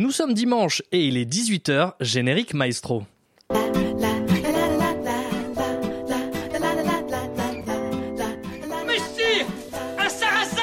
[0.00, 3.02] Nous sommes dimanche et il est 18h, générique maestro.
[8.86, 9.46] Messire
[9.98, 10.62] Un sarrasin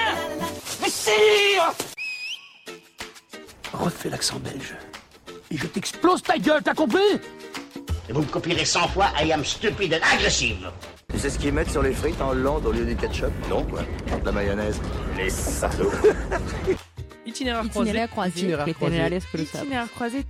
[0.81, 1.73] Messire
[3.73, 4.73] Refais l'accent belge.
[5.51, 7.19] Et je t'explose ta gueule, t'as compris?
[8.07, 10.71] Et vous me copierez 100 fois I am stupid and aggressive.
[11.11, 13.33] Tu sais ce qu'ils mettent sur les frites en Hollande au lieu du ketchup?
[13.49, 13.81] Non, quoi?
[13.81, 14.79] De la mayonnaise.
[15.17, 15.91] Les salauds.
[17.35, 17.89] Itinéraire croisé.
[17.89, 18.39] Itinéraire croisé.
[18.39, 18.95] Itinéraire Les croisé.
[18.95, 19.61] Ténéalais que le savent.
[19.63, 20.25] Itinéraire croisé.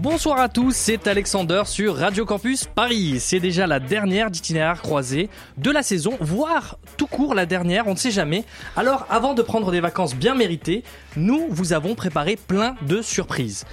[0.00, 3.20] Bonsoir à tous, c'est Alexander sur Radio Campus Paris.
[3.20, 7.92] C'est déjà la dernière d'itinéraire croisé de la saison, voire tout court la dernière, on
[7.92, 8.44] ne sait jamais.
[8.76, 10.82] Alors avant de prendre des vacances bien méritées,
[11.16, 13.64] nous vous avons préparé plein de surprises.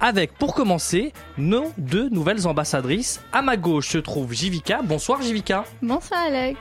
[0.00, 3.22] Avec pour commencer nos deux nouvelles ambassadrices.
[3.32, 4.80] À ma gauche se trouve Jivika.
[4.82, 5.64] Bonsoir Jivika.
[5.80, 6.58] Bonsoir Alex.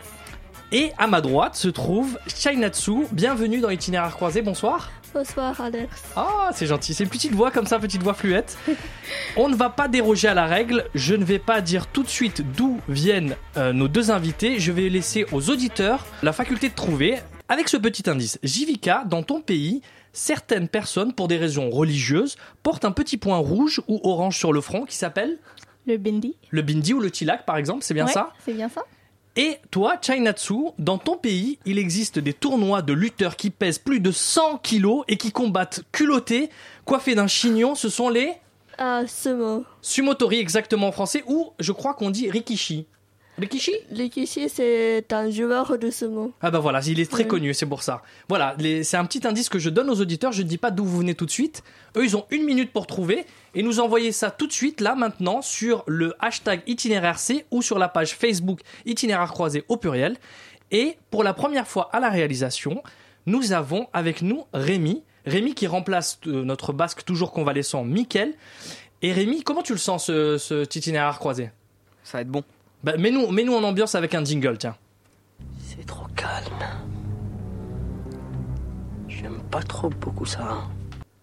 [0.77, 3.05] Et à ma droite se trouve Shainatsu.
[3.13, 4.41] Bienvenue dans l'itinéraire croisé.
[4.41, 4.91] Bonsoir.
[5.13, 6.03] Bonsoir Alex.
[6.17, 6.93] Ah, c'est gentil.
[6.93, 8.57] C'est une petite voix comme ça, petite voix fluette.
[9.37, 10.83] On ne va pas déroger à la règle.
[10.93, 14.59] Je ne vais pas dire tout de suite d'où viennent euh, nos deux invités.
[14.59, 17.19] Je vais laisser aux auditeurs la faculté de trouver.
[17.47, 22.83] Avec ce petit indice, Jivika, dans ton pays, certaines personnes, pour des raisons religieuses, portent
[22.83, 25.37] un petit point rouge ou orange sur le front qui s'appelle
[25.87, 26.35] Le Bindi.
[26.49, 27.83] le bindi ou le tilak, par exemple.
[27.83, 28.33] C'est bien Ouais, ça?
[28.43, 28.81] C'est bien ça.
[29.35, 33.99] Et toi, Chainatsu, dans ton pays, il existe des tournois de lutteurs qui pèsent plus
[33.99, 36.49] de 100 kilos et qui combattent culottés,
[36.85, 37.75] coiffés d'un chignon.
[37.75, 38.31] Ce sont les
[38.77, 39.63] Ah, sumo.
[39.81, 42.85] sumotori exactement en français, ou je crois qu'on dit rikishi.
[43.37, 46.31] Rikishi Rikishi, c'est un joueur de sumo.
[46.41, 47.27] Ah bah voilà, il est très Oui.
[47.27, 48.01] connu, c'est pour ça.
[48.29, 50.71] Voilà, les- c'est un petit indice que je donne aux auditeurs, je ne dis pas
[50.71, 51.61] d'où vous venez tout de suite.
[51.97, 54.95] Eux, ils ont une minute pour trouver et nous envoyer ça tout de suite, là,
[54.95, 60.15] maintenant, sur le hashtag itinéraire C ou sur la page Facebook itinéraire croisé au pluriel.
[60.71, 62.81] Et pour la première fois à la réalisation,
[63.25, 65.03] nous avons avec nous Rémi.
[65.25, 68.33] Rémi qui remplace euh, notre basque toujours convalescent, Mickaël.
[69.01, 71.49] Et Rémi, comment tu le sens, ce, ce itinéraire croisé?
[72.03, 72.43] Ça va être bon.
[72.83, 74.75] Bah, Mets-nous mets-nous en ambiance avec un jingle, tiens.
[75.59, 76.65] C'est trop calme.
[79.07, 80.67] J'aime pas trop beaucoup ça.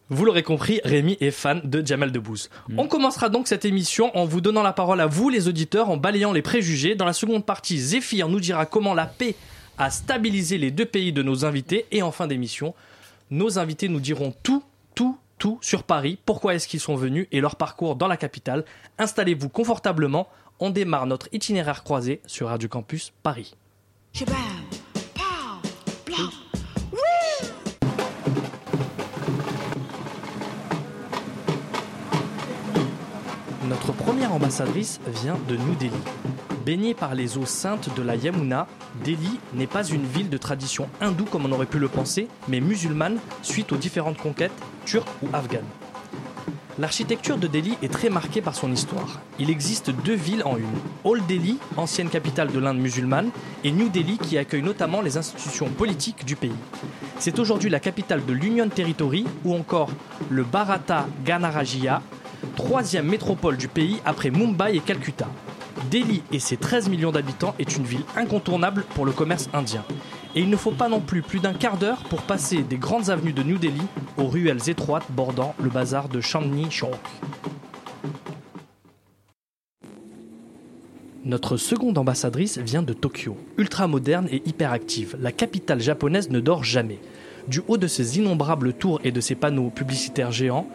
[0.09, 2.51] Vous l'aurez compris, Rémi est fan de Jamel Debbouze.
[2.77, 5.97] On commencera donc cette émission en vous donnant la parole à vous, les auditeurs, en
[5.97, 6.95] balayant les préjugés.
[6.95, 9.35] Dans la seconde partie, Zéphyr nous dira comment la paix
[9.79, 11.87] a stabilisé les deux pays de nos invités.
[11.93, 12.75] Et en fin d'émission,
[13.31, 14.63] nos invités nous diront tout,
[14.95, 16.19] tout, tout sur Paris.
[16.27, 18.67] Pourquoi est-ce qu'ils sont venus et leur parcours dans la capitale.
[18.99, 20.29] Installez-vous confortablement.
[20.65, 23.57] On démarre notre itinéraire croisé sur Radio Campus Paris.
[33.65, 35.91] Notre première ambassadrice vient de New Delhi.
[36.65, 38.69] Baignée par les eaux saintes de la Yamuna,
[39.05, 42.61] Delhi n'est pas une ville de tradition hindoue comme on aurait pu le penser, mais
[42.61, 44.53] musulmane suite aux différentes conquêtes
[44.85, 45.67] turques ou afghanes.
[46.79, 49.21] L'architecture de Delhi est très marquée par son histoire.
[49.39, 50.65] Il existe deux villes en une.
[51.05, 53.31] Old Delhi, ancienne capitale de l'Inde musulmane,
[53.63, 56.55] et New Delhi qui accueille notamment les institutions politiques du pays.
[57.19, 59.91] C'est aujourd'hui la capitale de l'Union Territory ou encore
[60.31, 62.01] le Bharata Ganarajya,
[62.57, 65.29] troisième métropole du pays après Mumbai et Calcutta.
[65.91, 69.85] Delhi et ses 13 millions d'habitants est une ville incontournable pour le commerce indien.
[70.35, 73.11] Et il ne faut pas non plus plus d'un quart d'heure pour passer des grandes
[73.11, 73.83] avenues de New Delhi
[74.17, 76.97] aux ruelles étroites bordant le bazar de Chandni Chowk.
[81.25, 83.37] Notre seconde ambassadrice vient de Tokyo.
[83.59, 86.99] Ultra moderne et hyperactive, la capitale japonaise ne dort jamais.
[87.47, 90.67] Du haut de ses innombrables tours et de ses panneaux publicitaires géants,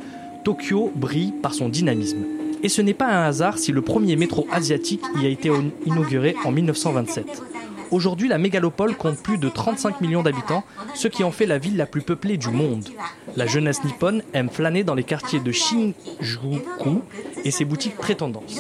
[0.46, 2.24] Tokyo brille par son dynamisme.
[2.64, 5.52] Et ce n'est pas un hasard si le premier métro asiatique y a été
[5.86, 7.57] inauguré en 1927.
[7.92, 11.78] Aujourd'hui, la mégalopole compte plus de 35 millions d'habitants, ce qui en fait la ville
[11.78, 12.88] la plus peuplée du monde.
[13.36, 17.02] La jeunesse nippone aime flâner dans les quartiers de Shinjuku
[17.46, 18.60] et ses boutiques très tendances.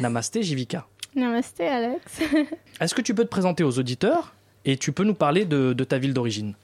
[0.00, 0.86] Namasté Jivika.
[1.14, 2.20] Namasté Alex.
[2.80, 5.84] Est-ce que tu peux te présenter aux auditeurs et tu peux nous parler de, de
[5.84, 6.54] ta ville d'origine?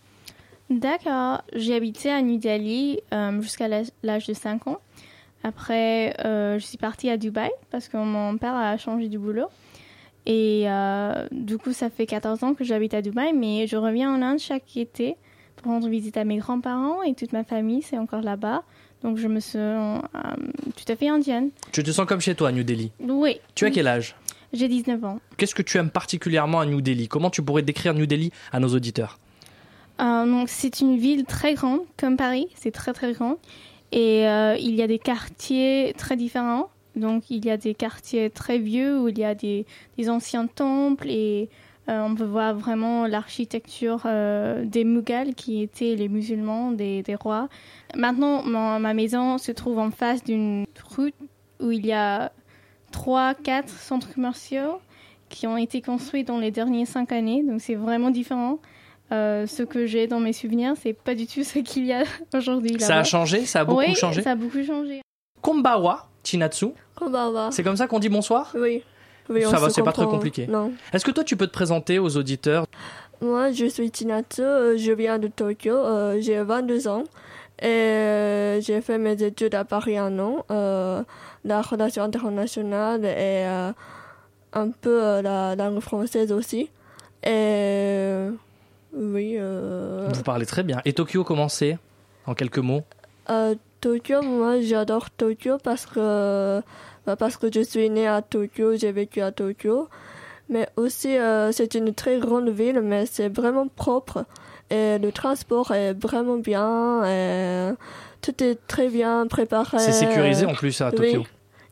[0.71, 1.43] D'accord.
[1.55, 4.79] J'ai habité à New Delhi euh, jusqu'à l'âge- l'âge de 5 ans.
[5.45, 9.47] Après, euh, je suis partie à Dubaï parce que mon père a changé du boulot.
[10.27, 14.13] Et euh, du coup, ça fait 14 ans que j'habite à Dubaï, mais je reviens
[14.13, 15.17] en Inde chaque été
[15.57, 18.63] pour rendre visite à mes grands-parents et toute ma famille, c'est encore là-bas.
[19.03, 20.01] Donc je me sens euh,
[20.77, 21.51] tout à fait indienne.
[21.73, 22.91] Tu te sens comme chez toi à New Delhi?
[23.01, 23.39] Oui.
[23.55, 24.17] Tu as quel âge?
[24.55, 25.21] J'ai 19 ans.
[25.37, 27.07] Qu'est-ce que tu aimes particulièrement à New Delhi?
[27.07, 29.19] Comment tu pourrais décrire New Delhi à nos auditeurs?
[30.01, 33.37] Euh, donc c'est une ville très grande, comme Paris, c'est très très grand.
[33.95, 36.69] Et euh, il y a des quartiers très différents.
[36.97, 39.65] Donc il y a des quartiers très vieux où il y a des,
[40.09, 41.49] anciens temples et
[41.89, 47.49] Euh, on peut voir vraiment l'architecture euh, des Mughals, qui étaient les musulmans, des, rois.
[47.95, 50.65] Maintenant, ma maison se trouve en face d'une
[50.97, 51.13] rue
[51.61, 52.33] où il y a
[52.91, 54.81] trois, quatre centres commerciaux
[55.29, 57.43] qui ont été construits dans les dernières cinq années.
[57.43, 58.59] Donc c'est vraiment différent.
[59.13, 62.05] Euh, ce que j'ai dans mes souvenirs, c'est pas du tout ce qu'il y a
[62.35, 62.77] aujourd'hui.
[62.81, 65.03] Ça a changé Ça a beaucoup oui, changé ça a beaucoup changé.
[65.43, 67.51] Kombawa, Chinatsu, Konbanwa.
[67.53, 68.51] c'est comme ça qu'on dit bonsoir?
[68.55, 68.83] Oui.
[69.29, 70.19] Oui, Ça on va, c'est pas très comprend.
[70.19, 70.47] compliqué.
[70.47, 70.73] Non.
[70.93, 72.65] Est-ce que toi tu peux te présenter aux auditeurs?
[73.21, 77.05] Moi, je suis Chinatsu, euh, je viens de Tokyo, euh, j'ai 22 ans
[77.63, 81.03] et euh, j'ai fait mes études à Paris un an, euh,
[81.45, 83.71] la relation internationale et euh,
[84.55, 86.71] un peu euh, la langue française aussi.
[87.23, 88.31] Et euh,
[88.97, 90.81] oui, euh, Vous parlez très bien.
[90.85, 91.79] Et Tokyo, comment c'est
[92.27, 92.83] En quelques mots
[93.31, 96.61] euh, Tokyo, moi j'adore Tokyo parce que,
[97.07, 99.89] bah, parce que je suis née à Tokyo, j'ai vécu à Tokyo.
[100.51, 104.27] Mais aussi, euh, c'est une très grande ville, mais c'est vraiment propre.
[104.71, 107.05] Et le transport est vraiment bien.
[107.07, 107.73] Et
[108.21, 109.79] tout est très bien préparé.
[109.79, 111.25] C'est sécurisé en plus à oui.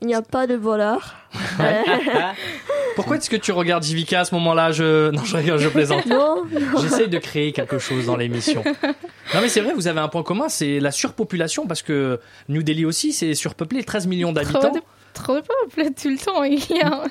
[0.02, 1.14] Il n'y a pas de voleurs.
[2.96, 4.70] Pourquoi est-ce que tu regardes Jivika à ce moment-là?
[4.72, 5.10] Je...
[5.10, 6.04] Non, je je plaisante.
[6.06, 6.42] non,
[6.80, 8.62] J'essaye de créer quelque chose dans l'émission.
[9.34, 12.62] Non mais c'est vrai, vous avez un point commun, c'est la surpopulation parce que New
[12.62, 14.72] Delhi aussi, c'est surpeuplé, 13 millions d'habitants.
[15.14, 16.42] trop de peuple tout le temps.
[16.42, 17.04] Il y a...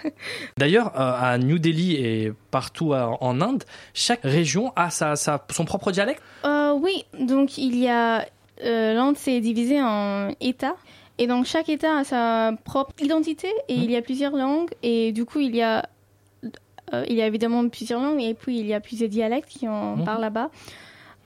[0.57, 5.65] D'ailleurs, euh, à New Delhi et partout en Inde, chaque région a sa, sa- son
[5.65, 6.21] propre dialecte?
[6.45, 8.25] Euh, oui, donc il y a.
[8.63, 10.75] euh, L'Inde s'est divisée en États.
[11.21, 13.83] Et donc chaque État a sa propre identité et Mhm.
[13.83, 14.71] il y a plusieurs langues.
[14.81, 15.87] Et du coup, il y a.
[16.93, 19.65] euh, il y a évidemment plusieurs langues et puis il y a plusieurs dialectes qui
[19.67, 20.03] en Mhm.
[20.03, 20.49] parlent là-bas.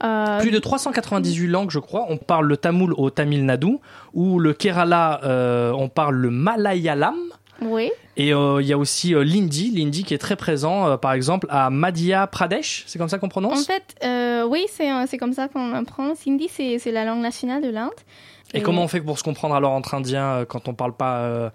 [0.04, 2.06] Euh, Plus de 398 langues, je crois.
[2.10, 3.78] On parle le tamoul au Tamil Nadu,
[4.14, 7.16] ou le Kerala, euh, on parle le malayalam.
[7.62, 11.48] Oui, Et euh, il y a aussi l'hindi, l'hindi qui est très présent, par exemple,
[11.50, 15.48] à Madhya Pradesh, c'est comme ça qu'on en prononce fait, euh, oui, c'est comme ça
[15.48, 16.14] qu'on apprend.
[16.28, 17.90] Hindi, c'est c'est la langue nationale de l'Inde.
[18.54, 21.18] Et comment on fait pour se comprendre alors entre indiens euh, quand on parle pas
[21.20, 21.50] euh,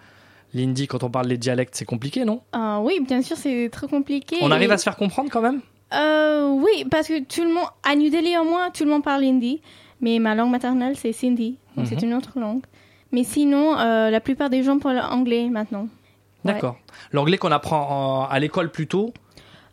[0.52, 2.42] l'hindi, quand on parle les dialectes, c'est compliqué, non?
[2.54, 4.36] Euh, oui, bien sûr, c'est très compliqué.
[4.42, 5.60] On arrive Et- à se faire comprendre quand même?
[5.94, 9.02] Euh, oui, parce que tout le monde, à New Delhi au moins, tout le monde
[9.04, 9.60] parle hindi.
[10.00, 11.56] Mais ma langue maternelle, c'est Sindhi.
[11.76, 11.86] Donc Mhm.
[11.98, 12.62] c'est une autre langue.
[13.12, 15.88] Mais sinon, la plupart des gens parlent anglais maintenant.
[16.44, 16.52] Ouais.
[16.54, 16.76] D'accord.
[17.12, 19.12] L'anglais qu'on apprend en- à l'école plus tôt,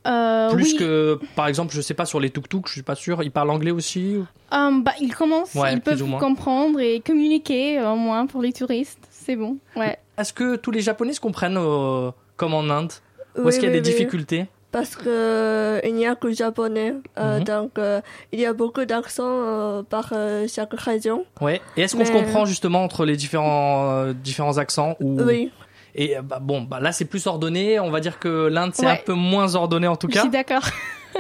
[0.08, 2.96] Euh, plus oui, que, par exemple, je sais pas, sur les tuk-tuk, je suis pas
[2.96, 7.02] sûr, ils parlent anglais aussi ou- euh, bah, ils commencent, Ouais, ils peuvent comprendre et
[7.02, 9.00] communiquer euh, au moins pour les touristes.
[9.12, 9.98] C'est bon, ouais.
[10.18, 12.94] Est-ce que tous les Japonais se comprennent euh, comme en Inde?
[13.38, 13.94] Ou est-ce qu'il y a oui, des oui.
[13.96, 14.46] difficultés?
[14.72, 16.94] Parce que euh, il n'y a que japonais.
[17.18, 17.44] Euh, Mhm.
[17.46, 18.02] Donc, euh,
[18.32, 21.26] il y a beaucoup d'accents euh, par euh, chaque région.
[21.42, 21.62] Ouais.
[21.78, 25.20] Et est-ce qu'on se comprend justement entre les différents, euh, différents accents ou...
[25.22, 25.52] Oui.
[25.98, 27.80] Et euh, bah, bon, bah, là c'est plus ordonné.
[27.80, 28.92] On va dire que l'Inde c'est Ouais.
[28.94, 30.22] un peu moins ordonné en tout Je cas.
[30.22, 30.64] suis d'accord.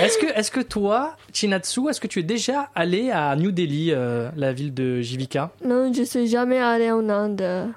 [0.00, 3.92] Est-ce que, est-ce que toi, Chinatsu, est-ce que tu es déjà allé à New Delhi,
[3.92, 5.50] euh, la ville de Jivika?
[5.64, 7.68] Non, je suis jamais allée en Inde.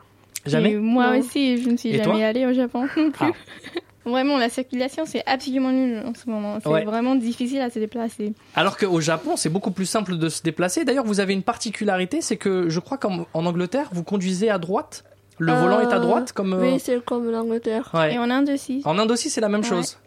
[0.46, 0.72] Jamais?
[0.72, 1.20] Et moi Non.
[1.20, 2.26] aussi, je ne suis Et jamais toi?
[2.26, 3.28] allée au Japon non plus.
[3.28, 3.32] Ah.
[4.10, 6.58] Vraiment, la circulation, c'est absolument nul en ce moment.
[6.64, 6.84] C'est Ouais.
[6.84, 8.34] vraiment difficile à se déplacer.
[8.56, 10.86] Alors qu'au Japon, c'est beaucoup plus simple de se déplacer.
[10.86, 14.58] D'ailleurs, vous avez une particularité, c'est que je crois qu'en en Angleterre, vous conduisez à
[14.58, 15.04] droite.
[15.40, 16.54] Le Euh, volant est à droite, comme.
[16.54, 17.90] euh, Oui, c'est comme l'Angleterre.
[17.94, 18.14] ouais.
[18.14, 18.82] Et en Inde aussi.
[18.86, 19.68] En Inde aussi, c'est la même Ouais.
[19.68, 19.98] chose.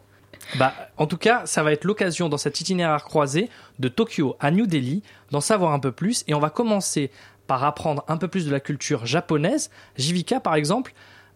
[0.58, 3.48] Bah, en tout cas, ça va être l'occasion dans cet itinéraire croisé
[3.78, 6.24] de Tokyo à New Delhi d'en savoir un peu plus.
[6.28, 7.10] Et on va commencer
[7.46, 9.70] par apprendre un peu plus de la culture japonaise.
[9.96, 10.92] Jivika, par exemple,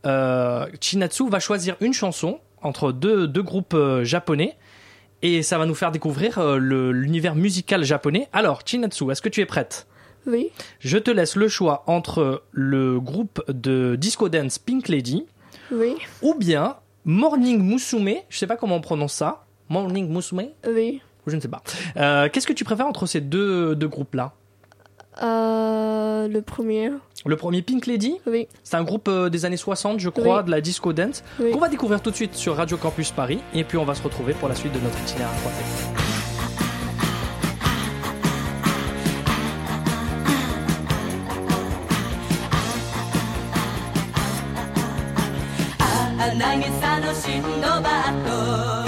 [0.07, 4.57] euh, Chinatsu va choisir une chanson entre deux, deux groupes euh, japonais.
[5.23, 8.29] Et ça va nous faire découvrir euh, l'univers musical japonais.
[8.33, 9.87] Alors, Chinatsu, est-ce que tu es prête?
[10.27, 10.51] Oui.
[10.81, 15.27] Je te laisse le choix entre le groupe de disco dance Pink Lady
[15.73, 15.95] Oui.
[16.23, 21.01] ou bien Morning Musume, je sais pas comment on prononce ça, Morning Musume, Oui.
[21.27, 21.63] ou je ne sais pas.
[21.97, 24.33] Euh, Qu'est-ce que tu préfères entre ces deux, deux groupes-là?
[25.23, 26.91] Euh, le premier.
[27.25, 28.49] Le premier Pink Lady, Oui.
[28.63, 30.45] c'est un groupe euh, des années 60, je crois, Oui.
[30.47, 31.51] de la disco dance, Oui.
[31.53, 34.03] qu'on va découvrir tout de suite sur Radio Campus Paris, et puis on va se
[34.03, 36.26] retrouver pour la suite de notre itinéraire
[46.27, 46.43] さの
[46.73, 48.86] しんのシンドバッド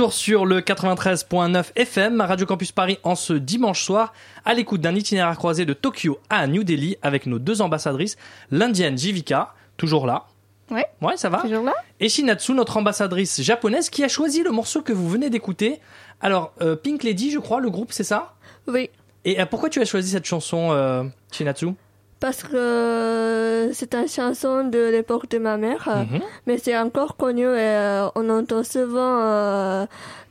[0.00, 4.14] toujours sur le 93.9 FM, Radio Campus Paris, en ce dimanche soir,
[4.46, 8.16] à l'écoute d'un itinéraire croisé de Tokyo à New Delhi avec nos deux ambassadrices,
[8.50, 10.24] l'indienne Jivika, toujours là.
[10.70, 10.86] Ouais.
[11.02, 11.42] Ouais, ça va.
[11.42, 15.28] Toujours là Et Shinatsu, notre ambassadrice japonaise, qui a choisi le morceau que vous venez
[15.28, 15.80] d'écouter.
[16.22, 18.36] Alors, euh, Pink Lady, je crois, le groupe, c'est ça?
[18.68, 18.88] Oui,
[19.26, 21.74] Et euh, pourquoi tu as choisi cette chanson, euh, Shinatsu?
[22.20, 26.20] Parce que c'est une chanson de l'époque de ma mère, Mhm.
[26.46, 29.86] mais c'est encore connu et euh, on entend souvent euh,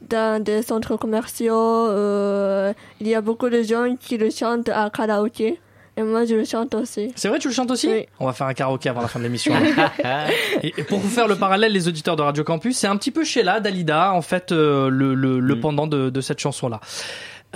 [0.08, 1.56] dans des centres commerciaux.
[1.90, 5.60] euh, il y a beaucoup de gens qui le chantent à karaoké.
[5.98, 7.12] Et moi, je le chante aussi.
[7.18, 8.06] C'est vrai, tu le chantes aussi Oui.
[8.22, 9.54] On va faire un karaoké avant la fin de l'émission.
[10.64, 13.12] et, et pour vous faire le parallèle, les auditeurs de Radio Campus, c'est un petit
[13.12, 15.60] peu Sheila, Dalida, en fait, euh, le, le, le Mm.
[15.60, 16.80] pendant de, de cette chanson-là.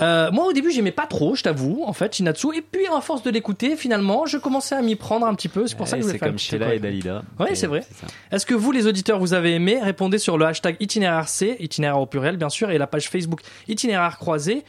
[0.00, 2.48] Euh, moi, au début, j'aimais pas trop, je t'avoue, en fait, Shinatsu.
[2.56, 5.66] Et puis, à force de l'écouter, finalement, je commençais à m'y prendre un petit peu.
[5.66, 6.80] C'est pour ça que je voulais c'est faire comme Sheila et.
[6.80, 7.22] Dalida.
[7.48, 7.84] Et c'est vrai.
[8.32, 9.78] Est-ce que vous, les auditeurs, vous avez aimé?
[9.80, 13.40] Répondez sur le hashtag itinéraire C, itinéraire au pluriel, bien sûr, et la page Facebook
[13.68, 14.64] itinéraire croisé.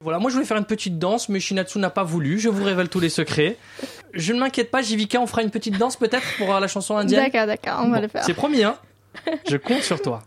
[0.00, 2.38] Voilà, moi je voulais faire une petite danse, mais Shinatsu n'a pas voulu.
[2.38, 3.56] Je vous révèle tous les secrets.
[4.12, 7.24] Je ne m'inquiète pas, Jivika, on fera une petite danse peut-être pour la chanson indienne.
[7.24, 8.22] D'accord, d'accord, on va Bon, le faire.
[8.24, 8.76] C'est promis, hein
[9.48, 10.22] Je compte sur toi.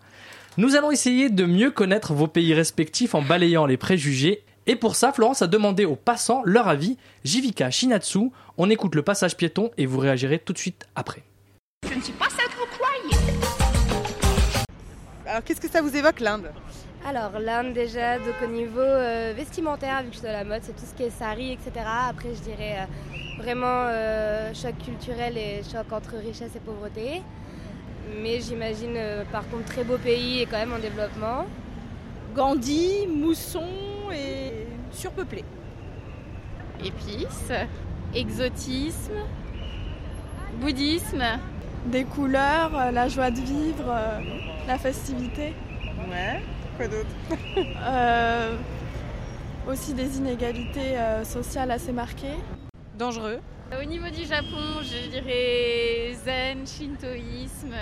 [0.59, 4.43] Nous allons essayer de mieux connaître vos pays respectifs en balayant les préjugés.
[4.65, 6.97] Et pour ça, Florence a demandé aux passants leur avis.
[7.23, 11.21] Jivika, Shinatsu, on écoute le passage piéton et vous réagirez tout de suite après.
[11.87, 12.25] Je ne suis pas
[12.71, 13.35] croyez.
[15.27, 16.51] Alors qu'est-ce que ça vous évoque l'Inde?
[17.05, 20.61] Alors l'Inde déjà, donc au niveau euh, vestimentaire, vu que je suis dans la mode,
[20.63, 21.85] c'est tout ce qui est sari, etc.
[22.09, 27.21] Après je dirais euh, vraiment euh, choc culturel et choc entre richesse et pauvreté.
[28.21, 31.45] Mais j'imagine euh, par contre très beau pays et quand même en développement.
[32.35, 33.67] Gandhi, mousson
[34.13, 35.43] et surpeuplé.
[36.83, 37.51] Épices,
[38.13, 39.17] exotisme,
[40.61, 41.23] bouddhisme.
[41.87, 44.19] Des couleurs, euh, la joie de vivre, euh,
[44.67, 45.53] la festivité.
[46.09, 46.41] Ouais.
[46.75, 47.07] Quoi d'autre?
[47.79, 48.55] Euh,
[49.67, 52.37] aussi des inégalités sociales assez marquées.
[52.97, 53.39] Dangereux.
[53.75, 57.75] Au niveau du Japon, je dirais zen, shintoïsme,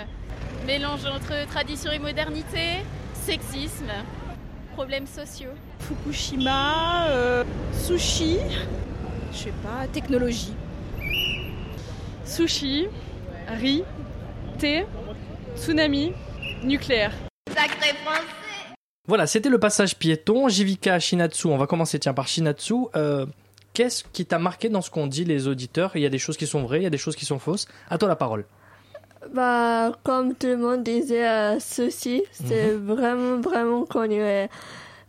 [0.66, 2.82] mélange entre tradition et modernité,
[3.14, 3.92] sexisme,
[4.74, 5.52] problèmes sociaux.
[5.78, 8.38] Fukushima, euh, sushi,
[9.32, 10.54] je sais pas, technologie.
[12.24, 12.88] Sushi,
[13.48, 13.84] riz,
[14.58, 14.86] thé,
[15.54, 16.12] tsunami,
[16.64, 17.12] nucléaire.
[17.54, 18.74] Sacré français
[19.06, 20.48] Voilà, c'était le passage piéton.
[20.48, 22.74] Jivika, Shinatsu, on va commencer tiens par Shinatsu.
[22.96, 23.24] Euh,
[23.76, 25.90] Qu'est-ce qui t'a marqué dans ce qu'ont dit les auditeurs?
[25.96, 27.38] Il y a des choses qui sont vraies, il y a des choses qui sont
[27.38, 27.68] fausses.
[27.90, 28.46] À toi la parole.
[29.34, 34.14] Bah, comme tout le monde disait, euh, ceci, c'est vraiment, vraiment connu.
[34.22, 34.48] Et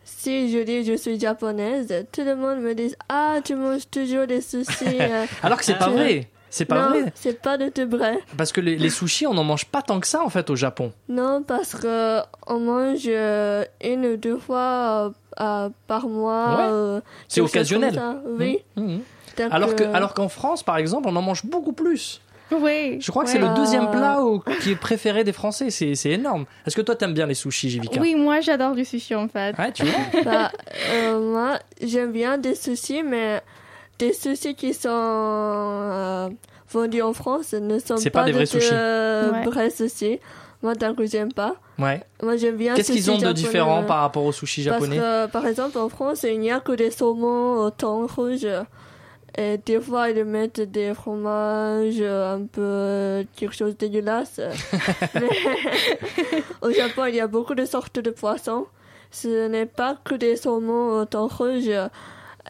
[0.04, 4.28] si je dis je suis japonaise, tout le monde me dit Ah, tu manges toujours
[4.28, 4.66] des sushis.
[5.00, 6.28] euh, Alors que c'est pas vrai.
[6.50, 7.14] C'est pas non, vrai.
[7.16, 8.20] c'est pas du tout vrai.
[8.36, 10.58] Parce que les, les sushis, on n'en mange pas tant que ça en fait au
[10.58, 10.92] Japon.
[11.08, 15.14] Non, parce que on mange euh, une ou deux fois
[15.88, 16.56] par mois.
[16.58, 16.64] Ouais.
[16.70, 17.94] euh, C'est occasionnel.
[17.96, 18.22] comme ça.
[18.40, 18.60] Oui.
[18.76, 19.00] Mmh, mmh.
[19.38, 22.22] Donc, Alors que, euh, alors qu'en France, par exemple, on en mange beaucoup plus.
[22.50, 22.98] Oui.
[23.02, 25.70] Je crois que c'est le deuxième plat au- qui est préféré des Français.
[25.70, 26.46] C'est c'est énorme.
[26.66, 29.56] Est-ce que toi t'aimes bien les sushis, Jivika Oui, moi j'adore du sushi en fait.
[29.60, 30.24] Ouais, tu vois.
[30.24, 30.52] bah,
[30.94, 33.42] euh, moi, j'aime bien des sushis, mais
[34.00, 36.30] des sushis qui sont euh,
[36.72, 38.70] vendus en France ne sont pas, pas des vrais de- sushis.
[38.72, 39.44] euh, Ouais.
[39.44, 40.20] vrais sushis.
[40.64, 41.56] Moi, tant que j'aime pas.
[41.78, 42.02] Ouais.
[42.24, 44.98] Moi, j'aime bien Qu'est-ce qu'ils sushi ont de différent par rapport aux sushis Parce japonais
[44.98, 48.48] que, par exemple, en France, il n'y a que des saumons au thon rouge.
[49.38, 54.42] Et des fois, ils mettent des fromages un peu quelque chose de dégueulasse.
[55.14, 55.30] Mais
[56.64, 58.66] au Japon, il y a beaucoup de sortes de poissons.
[59.12, 61.70] Ce n'est pas que des saumons au thon rouge.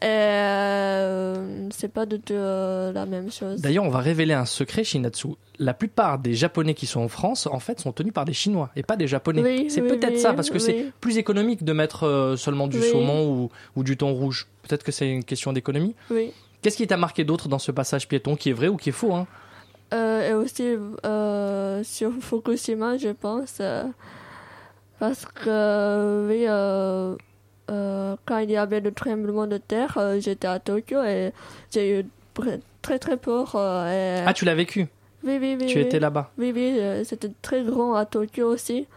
[0.04, 3.62] Euh, c'est pas du tout euh, la même chose.
[3.62, 5.30] D'ailleurs, on va révéler un secret, Shinatsu.
[5.60, 8.70] La plupart des Japonais qui sont en France, en fait, sont tenus par des Chinois
[8.76, 9.42] et pas des Japonais.
[9.42, 12.68] Oui, c'est oui, peut-être oui, ça, parce que c'est plus économique de mettre euh, seulement
[12.68, 14.48] du saumon ou, ou du thon rouge.
[14.64, 15.96] Peut-être que c'est une question d'économie.
[16.12, 16.32] Oui.
[16.62, 18.94] Qu'est-ce qui t'a marqué d'autre dans ce passage piéton qui est vrai ou qui est
[18.94, 19.26] faux hein?
[19.94, 20.76] Euh, et aussi
[21.88, 23.62] sur Fukushima, je pense.
[25.00, 27.18] parce que, oui,
[27.68, 31.32] quand il y avait le tremblement de terre, euh, j'étais à Tokyo et
[31.72, 32.06] j'ai eu
[32.82, 33.54] très très peur.
[33.56, 34.88] euh, et- Ah, tu l'as vécu?
[35.24, 35.66] Oui, oui, oui.
[35.68, 35.84] Tu oui.
[35.84, 36.32] étais là-bas?
[36.38, 38.88] Oui, oui, euh, c'était très grand à Tokyo aussi.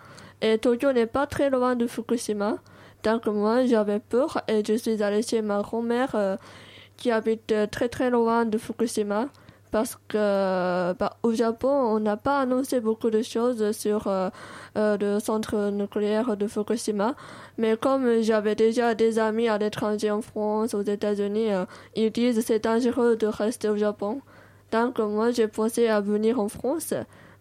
[0.42, 2.56] Et Tokyo n'est pas très loin de Fukushima.
[3.02, 6.36] Donc moi, j'avais peur et je suis allée chez ma grand-mère euh,
[6.96, 9.28] qui habite euh, très très loin de Fukushima.
[9.70, 14.28] Parce que bah, au Japon, on n'a pas annoncé beaucoup de choses sur euh,
[14.76, 17.14] euh, le centre nucléaire de Fukushima.
[17.58, 22.40] Mais comme j'avais déjà des amis à l'étranger en France, aux États-Unis, euh, ils disent
[22.44, 24.20] c'est dangereux de rester au Japon.
[24.72, 26.94] Donc moi j'ai pensé à venir en France,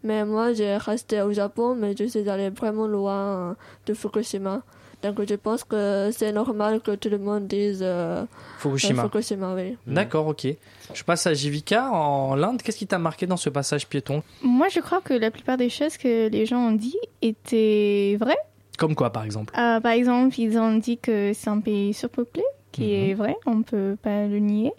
[0.03, 3.55] mais moi j'ai resté au Japon, mais je suis allée vraiment loin
[3.85, 4.61] de Fukushima.
[5.03, 8.25] Donc je pense que c'est normal que tout le monde dise euh,
[8.57, 9.03] Fukushima.
[9.03, 9.77] euh, Fukushima, oui.
[9.87, 10.45] D'accord, ok.
[10.93, 12.61] Je passe à Jivika en Inde.
[12.61, 14.23] Qu'est-ce qui t'a marqué dans ce passage piéton?
[14.41, 18.37] Moi, je crois que la plupart des choses que les gens ont dit étaient vraies.
[18.77, 19.53] Comme quoi, par exemple?
[19.57, 22.89] Euh, par exemple, ils ont dit que c'est un pays surpeuplé, qui Mhm.
[23.09, 24.71] est vrai, on peut pas le nier.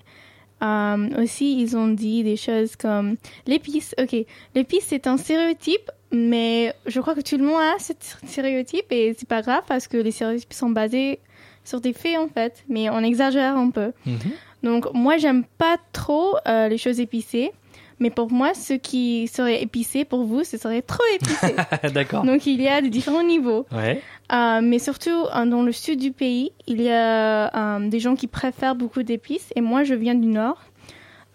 [0.63, 3.95] Euh, aussi, ils ont dit des choses comme l'épice.
[4.01, 4.15] Ok,
[4.55, 7.93] l'épice c'est un stéréotype, mais je crois que tout le monde a ce
[8.27, 11.21] stéréotype et c'est pas grave parce que les stéréotypes sont basés
[11.65, 13.93] sur des faits en fait, mais on exagère un peu.
[14.63, 17.53] Donc moi j'aime pas trop euh, les choses épicées,
[18.01, 21.55] mais pour moi ce qui serait épicé pour vous ce serait trop épicé.
[21.95, 22.25] D'accord.
[22.25, 23.67] Donc il y a de différents niveaux.
[23.73, 24.03] Ouais.
[24.33, 28.15] Euh, mais surtout euh, dans le sud du pays, il y a euh, des gens
[28.17, 30.63] qui préfèrent beaucoup d'épices et moi je viens du nord.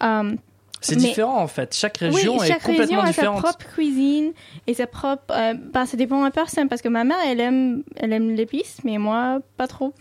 [0.03, 0.33] Euh,
[0.81, 1.73] C'est différent en fait.
[1.75, 3.37] Chaque région oui, est chaque complètement région a différente.
[3.37, 4.31] sa propre cuisine
[4.67, 5.23] et sa propre.
[5.31, 8.31] euh, bah, ça dépend de la personne parce que ma mère elle aime, elle aime
[8.35, 9.93] l'épice, mais moi pas trop.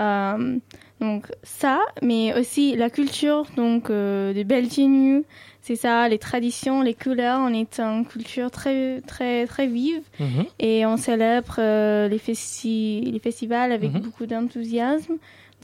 [0.00, 0.58] Euh,
[1.00, 5.24] donc ça, mais aussi la culture, donc euh, des belles tenues,
[5.66, 7.40] c'est ça, les traditions, les couleurs.
[7.40, 10.44] On est une culture très très très vive Mhm.
[10.58, 14.00] et on célèbre euh, les, festi- les festivals avec Mhm.
[14.02, 15.14] beaucoup d'enthousiasme.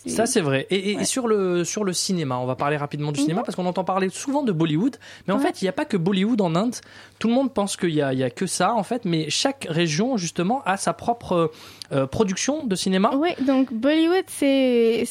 [0.07, 0.67] Ça c'est vrai.
[0.71, 3.67] Et, et sur le sur le cinéma, on va parler rapidement du cinéma parce qu'on
[3.67, 5.43] entend parler souvent de Bollywood, mais en Mhm.
[5.45, 5.49] Ouais.
[5.53, 6.75] fait il n'y a pas que Bollywood en Inde.
[7.19, 9.67] Tout le monde pense qu'il y a y a que ça en fait, mais chaque
[9.69, 11.51] région justement a sa propre
[11.93, 13.11] euh, production de cinéma.
[13.15, 15.05] Oui, donc Bollywood, c'est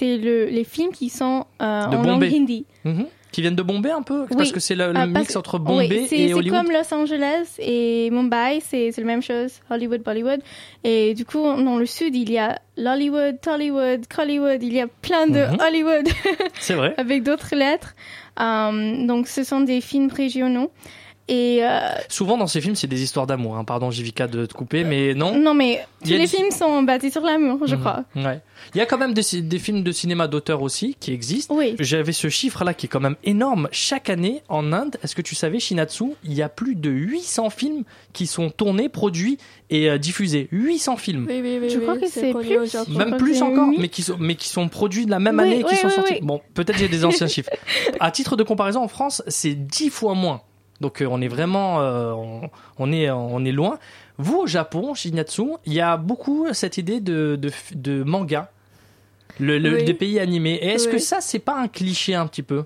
[0.00, 2.08] le les films qui sont euh, en Bombay.
[2.30, 2.66] langue hindi.
[2.84, 3.06] Mhm.
[3.34, 5.88] Qui viennent de Bombay un peu parce que c'est le, le Ah, mix entre Bombay
[5.90, 6.60] oui, c'est- et C'est Hollywood.
[6.62, 10.40] comme Los Angeles et Mumbai, c'est c'est la même chose, Hollywood, Bollywood.
[10.84, 14.86] Et du coup, dans le sud, il y a Lollywood, Tollywood, Collywood, il y a
[14.86, 15.56] plein de Mhm.
[15.66, 16.08] Hollywood
[16.60, 16.94] C'est vrai.
[16.96, 17.96] avec d'autres lettres.
[18.40, 20.70] Euh, donc, ce sont des films régionaux.
[21.26, 21.78] Et euh,
[22.10, 23.56] Souvent dans ces films, c'est des histoires d'amour.
[23.56, 23.64] hein.
[23.64, 25.38] Pardon, Jivika, de te couper, mais non.
[25.38, 27.80] non, mais tous les du- films sont basés sur l'amour, je Mhm.
[27.80, 28.04] crois.
[28.14, 28.40] Ouais.
[28.74, 31.54] Il y a quand même des, des films de cinéma d'auteur aussi qui existent.
[31.56, 31.76] Oui.
[31.80, 33.68] J'avais ce chiffre-là qui est quand même énorme.
[33.72, 37.48] Chaque année en Inde, est-ce que tu savais, Shinatsu, il y a plus de 800
[37.48, 39.38] films qui sont tournés, produits
[39.70, 40.48] et euh, diffusés.
[40.52, 41.26] 800 films.
[41.26, 41.70] Oui, oui, oui.
[41.70, 42.94] Je oui, crois que c'est plus.
[42.98, 45.60] Même plus encore, mais qui, sont, mais qui sont produits de la même Oui, année
[45.60, 46.14] et qui oui, sont oui, sortis.
[46.14, 46.20] oui.
[46.22, 47.48] Bon, peut-être j'ai des anciens chiffres.
[47.98, 50.42] À titre de comparaison, en France, c'est 10 fois moins.
[50.80, 53.78] Donc euh, on est vraiment, euh, on, on est, on est loin.
[54.18, 58.50] Vous au Japon, Shinatsu, il y a beaucoup cette idée de, de, de manga,
[59.40, 59.84] le, le- Oui.
[59.84, 60.54] des pays animés.
[60.54, 62.64] Et est-ce que ça, c'est pas un cliché un petit peu?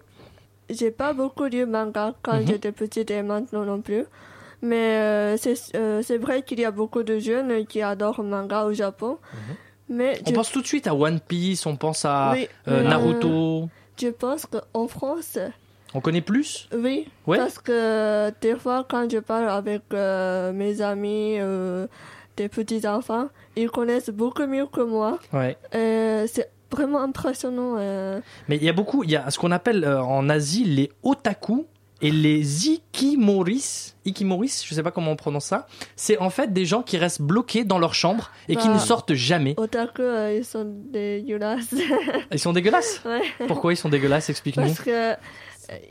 [0.70, 2.46] J'ai pas beaucoup lu manga quand Mhm.
[2.46, 4.04] j'étais petite et maintenant non plus.
[4.60, 8.64] Mais euh, c'est euh, c'est vrai qu'il y a beaucoup de jeunes qui adorent manga
[8.64, 9.16] au Japon.
[9.88, 10.18] Mais Mhm.
[10.26, 13.68] On je, pense tout de suite à One Piece, on pense à Oui, mais, Naruto.
[13.98, 15.38] je pense qu'en France,
[15.94, 16.68] On connaît plus?
[16.74, 17.06] Oui.
[17.26, 17.38] Ouais.
[17.38, 21.86] Parce que des fois, quand je parle avec euh, mes amis, euh,
[22.36, 25.18] des petits-enfants, ils connaissent beaucoup mieux que moi.
[25.32, 25.56] Ouais.
[25.72, 27.76] C'est vraiment impressionnant.
[27.78, 28.20] euh.
[28.48, 30.92] Mais il y a beaucoup, il y a ce qu'on appelle euh, en Asie les
[31.02, 31.66] otaku
[32.00, 33.96] et les ikimoris.
[34.04, 35.66] Ikimoris, je sais pas comment on prononce ça.
[35.96, 38.78] C'est en fait des gens qui restent bloqués dans leur chambre et qui Bah, ne
[38.78, 39.54] sortent jamais.
[39.56, 41.74] Otaku, euh, ils sont dégueulasses.
[42.30, 43.00] Ils sont dégueulasses?
[43.04, 43.22] Ouais.
[43.48, 44.30] Pourquoi ils sont dégueulasses?
[44.30, 44.64] Explique-nous.
[44.66, 45.14] Parce que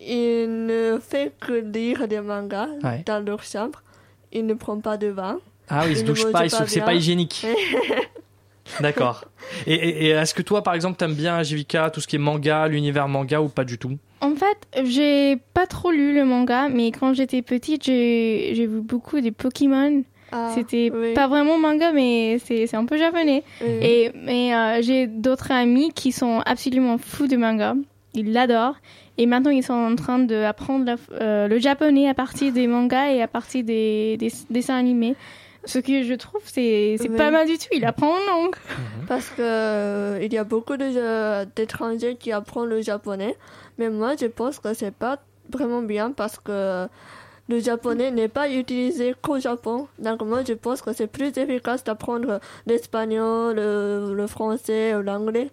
[0.02, 3.04] ils ne font que lire des mangas Ouais.
[3.06, 3.82] dans leur chambre.
[4.32, 5.40] Ils ne prennent pas de bain.
[5.70, 7.46] Ah oui, ils se mangent pas, ils sont- c'est pas hygiénique.
[8.82, 9.24] D'accord.
[9.66, 12.20] Et, et- et est-ce que toi, par exemple, t'aimes bien Jivika, tout ce qui est
[12.20, 13.98] manga, l'univers manga ou pas du tout?
[14.20, 18.82] En fait, j'ai pas trop lu le manga, mais quand j'étais petite, j'ai j'ai vu
[18.82, 20.04] beaucoup des Pokémon.
[20.34, 21.14] Ah, C'était oui.
[21.14, 23.44] pas vraiment manga, mais c'est c'est un peu japonais.
[23.62, 23.68] Oui.
[23.82, 27.76] Et mais euh, j'ai d'autres amis qui sont absolument fous de manga.
[28.18, 28.76] Ils l'adorent.
[29.18, 33.22] Et maintenant, ils sont en train d'apprendre euh, le japonais à partir des mangas et
[33.22, 35.16] à partir des, des dessins animés.
[35.66, 37.10] Ce que je trouve, c'est Oui.
[37.18, 37.66] pas mal du tout.
[37.74, 38.56] Il apprend une langue.
[39.08, 43.36] Parce que euh, il y a beaucoup euh, d'étrangers qui apprennent le japonais,
[43.78, 45.18] mais moi je pense que c'est pas
[45.52, 46.88] vraiment bien parce que
[47.50, 49.88] le japonais n'est pas utilisé qu'au Japon.
[50.00, 55.50] Donc moi je pense que c'est plus efficace d'apprendre l'espagnol, le, le français ou l'anglais.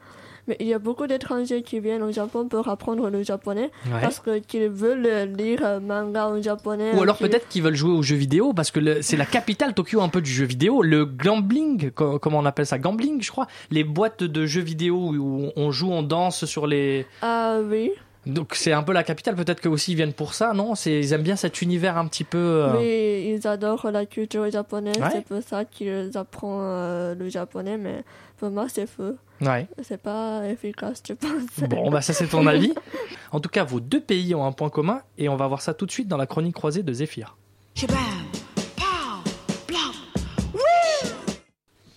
[0.47, 4.01] Mais il y a beaucoup d'étrangers qui viennent au Japon pour apprendre le japonais Ouais.
[4.03, 6.93] parce qu'ils veulent lire manga en japonais.
[6.95, 10.01] Ou alors peut-être qu'ils veulent jouer aux jeux vidéo parce que c'est la capitale Tokyo
[10.03, 10.83] un peu du jeu vidéo.
[10.83, 13.47] Le gambling, co- comment on appelle ça Gambling, je crois.
[13.71, 17.07] Les boîtes de jeux vidéo où on joue, on danse sur les.
[17.23, 17.91] Ah oui.
[18.27, 19.35] Donc c'est un peu la capitale.
[19.37, 20.75] Peut-être que aussi ils viennent pour ça, non?
[20.75, 22.39] C'est ils aiment bien cet univers un petit peu.
[22.39, 25.09] euh, Oui, ils adorent la culture japonaise, Ouais.
[25.13, 28.03] c'est pour ça qu'ils apprennent euh, le japonais, mais
[28.39, 29.17] pour moi c'est faux.
[29.45, 29.67] Ouais.
[29.83, 31.69] C'est pas efficace, je pense.
[31.69, 32.73] Bon, bah ça c'est ton avis.
[33.33, 35.75] En tout cas, vos deux pays ont un point commun et on va voir ça
[35.75, 37.37] tout de suite dans la chronique croisée de Zéphyr.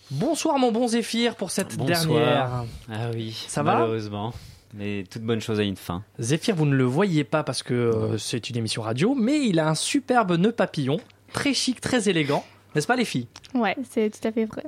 [0.10, 2.08] Bonsoir mon bon Zéphyr pour cette Bonsoir.
[2.08, 2.64] dernière.
[2.90, 3.74] Ah oui, Ça va?
[3.76, 4.34] malheureusement.
[4.74, 6.04] Mais toute bonne chose a une fin.
[6.20, 9.60] Zéphyr, vous ne le voyez pas parce que euh, c'est une émission radio, mais il
[9.60, 10.98] a un superbe nœud papillon,
[11.34, 12.44] très chic, très élégant.
[12.76, 13.28] N'est-ce pas les filles?
[13.54, 14.64] Ouais, c'est tout à fait vrai.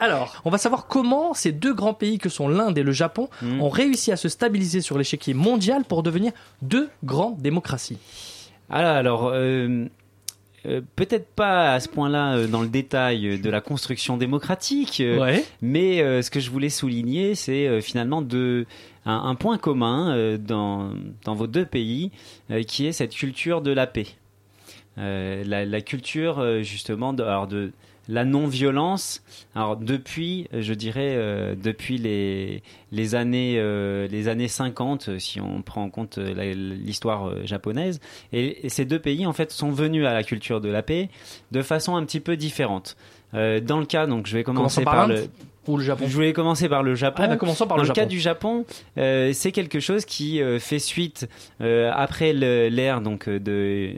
[0.00, 3.28] Alors, on va savoir comment ces deux grands pays que sont l'Inde et le Japon
[3.42, 3.60] Hmm.
[3.60, 6.32] ont réussi à se stabiliser sur l'échiquier mondial pour devenir
[6.62, 7.98] deux grandes démocraties.
[8.70, 9.86] Alors, alors euh,
[10.66, 15.44] euh, peut-être pas à ce point-là euh, dans le détail de la construction démocratique, Ouais.
[15.62, 18.66] mais ce que je voulais souligner, c'est finalement de,
[19.06, 20.90] un, un point commun dans,
[21.24, 22.10] dans vos deux pays,
[22.68, 24.06] qui est cette culture de la paix.
[24.96, 27.72] La, la culture justement de, alors de
[28.08, 29.22] la non-violence.
[29.54, 35.18] Alors depuis, euh, je dirais euh, depuis les les années euh, les années 50, euh,
[35.18, 38.00] si on prend en compte euh, l'histoire japonaise,
[38.32, 41.08] et, et ces deux pays en fait sont venus à la culture de la paix
[41.52, 42.96] de façon un petit peu différente.
[43.34, 45.28] Euh, dans le cas, donc je vais commencer par le
[45.68, 47.22] ou le Japon Je voulais commencer par le Japon.
[47.24, 48.64] Ah, bah, commençons par Dans le le cas du Japon,
[48.96, 51.28] euh, c'est quelque chose qui euh, fait suite
[51.60, 53.92] euh, après l'ère donc de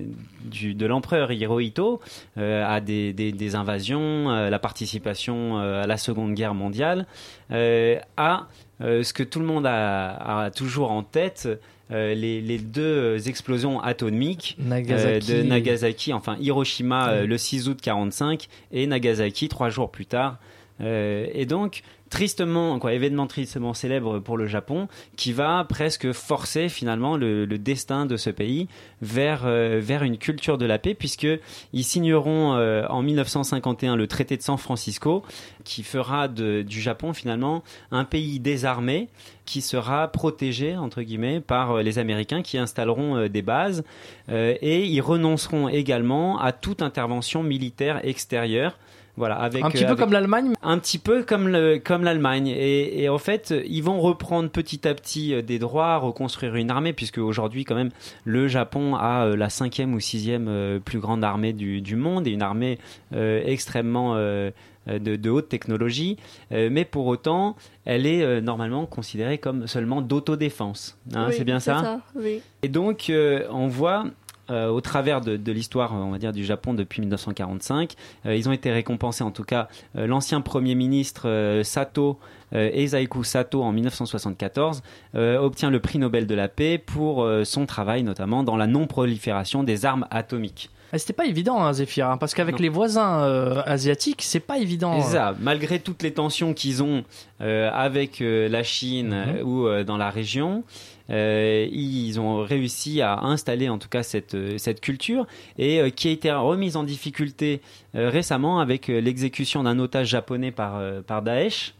[0.45, 2.01] du, de l'empereur Hirohito
[2.39, 7.07] euh, à des, des, des invasions, euh, la participation euh, à la Seconde Guerre mondiale,
[7.53, 8.47] euh, à
[8.81, 11.49] euh, ce que tout le monde a, a toujours en tête.
[11.93, 15.33] euh, les, les deux explosions atomiques euh, Nagasaki.
[15.35, 20.39] de Nagasaki, enfin Hiroshima euh, le 6 août 45 et Nagasaki trois jours plus tard.
[20.81, 26.69] Euh, et donc, tristement, quoi, événement tristement célèbre pour le Japon, qui va presque forcer
[26.69, 28.69] finalement le, destin de ce pays
[29.01, 31.29] vers, euh, vers une culture de la paix, puisque
[31.73, 35.23] ils signeront euh, en 1951 le traité de San Francisco,
[35.64, 37.62] qui fera du Japon finalement
[37.93, 39.09] un pays désarmé,
[39.45, 43.85] qui sera protégé entre guillemets par les Américains, qui installeront des bases,
[44.31, 48.79] et ils renonceront également à toute intervention militaire extérieure.
[49.21, 52.05] Voilà, avec, Un petit euh, peu avec- comme l'Allemagne un petit peu comme le, comme
[52.05, 52.49] l'Allemagne.
[52.49, 56.71] Et, et en fait ils vont reprendre petit à petit euh, des droits reconstruire une
[56.71, 57.91] armée puisque aujourd'hui quand même
[58.25, 62.27] le Japon a euh, la cinquième ou sixième euh, plus grande armée du, du monde
[62.27, 62.79] et une armée
[63.15, 64.51] euh, extrêmement euh,
[64.89, 66.17] euh, de, de haute technologie.
[66.53, 70.97] Euh, mais pour autant elle est euh, normalement considérée comme seulement d'autodéfense.
[71.15, 72.41] Hein, Oui, c'est bien ça, Oui.
[72.63, 74.05] et donc, euh, on voit
[74.51, 77.95] euh, au travers de, de l'histoire, on va dire, du Japon depuis 1945,
[78.27, 82.19] euh, ils ont été récompensés, en tout cas, euh, l'ancien premier ministre Sato,
[82.53, 84.83] Eisaiku Sato, en 1974,
[85.15, 89.63] euh, obtient le prix Nobel de la paix pour son travail, notamment dans la non-prolifération
[89.63, 90.71] des armes atomiques.
[90.93, 94.59] Ah, C'était pas évident, hein, Zéphyr, hein, parce qu'avec les voisins euh, asiatiques, c'est pas
[94.59, 95.01] évident.
[95.03, 97.05] Ça, malgré toutes les tensions qu'ils ont
[97.41, 99.37] euh, avec la Chine Mhm.
[99.39, 100.65] euh, ou dans la région,
[101.11, 105.27] euh, ils ont réussi à installer en tout cas cette, euh, cette culture
[105.59, 107.61] et euh, qui a été remise en difficulté
[107.94, 111.75] euh, récemment avec l'exécution d'un otage japonais par, par Daesh,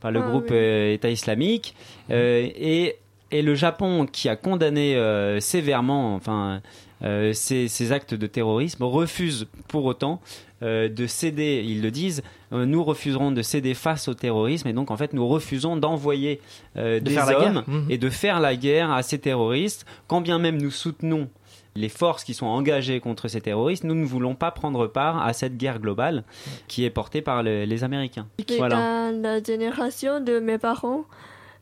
[0.00, 0.92] par le Ah groupe oui.
[0.92, 1.74] État islamique.
[2.10, 2.96] Et,
[3.32, 4.96] et le Japon qui a condamné
[5.40, 6.60] sévèrement enfin,
[7.02, 10.20] euh, ces, ces actes de terrorisme refuse pour autant
[10.62, 14.72] euh, de céder, ils le disent, euh, nous refuserons de céder face au terrorisme et
[14.72, 16.40] donc en fait nous refusons d'envoyer
[16.76, 17.48] euh, De des faire la guerre.
[17.48, 17.86] hommes Mhm.
[17.90, 21.28] et de faire la guerre à ces terroristes, quand bien même nous soutenons
[21.74, 25.34] les forces qui sont engagées contre ces terroristes, nous ne voulons pas prendre part à
[25.34, 26.24] cette guerre globale
[26.68, 28.26] qui est portée par le- les Américains.
[28.38, 28.76] Mais Voilà.
[29.12, 31.04] dans la génération de mes parents,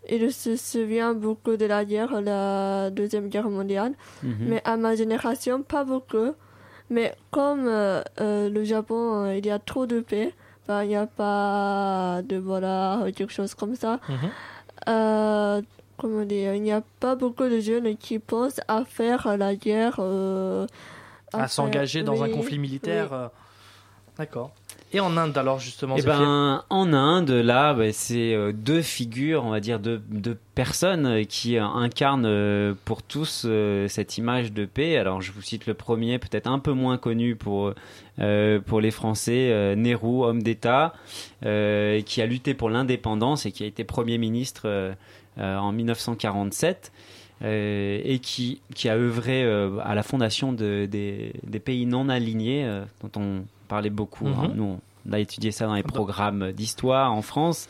[0.08, 3.94] ils se souviennent beaucoup de la guerre, la Deuxième Guerre mondiale.
[4.22, 4.34] Mhm.
[4.46, 6.32] Mais à ma génération, pas beaucoup.
[6.90, 10.34] Mais comme euh, euh, le Japon, euh, il y a trop de paix,
[10.68, 14.00] ben, il n'y a pas de voilà, quelque chose comme ça.
[14.08, 15.62] Mhm.
[15.96, 20.00] Comment dire, il n'y a pas beaucoup de jeunes qui pensent à faire la guerre.
[21.32, 23.10] à s'engager dans un conflit militaire.
[23.12, 23.40] oui.
[24.18, 24.52] D'accord.
[24.94, 29.44] Et en Inde, alors, justement Eh ben, en Inde, là, bah, c'est euh, deux figures,
[29.44, 33.46] on va dire, deux, deux personnes euh, qui euh, incarnent pour tous
[33.88, 34.96] cette image de paix.
[34.96, 37.72] Alors, je vous cite le premier, peut-être un peu moins connu pour,
[38.20, 40.94] euh, pour les Français, euh, Nehru, homme d'État,
[41.44, 44.94] euh, qui a lutté pour l'indépendance et qui a été Premier ministre
[45.36, 46.92] en 1947.
[47.42, 52.08] euh, et qui, qui a œuvré euh, à la fondation de- des, des pays non
[52.08, 54.26] alignés, euh, dont on parlait beaucoup.
[54.26, 54.48] hein.
[54.48, 54.54] Mhm.
[54.56, 57.68] Nous, on a étudié ça dans les programmes d'histoire en France.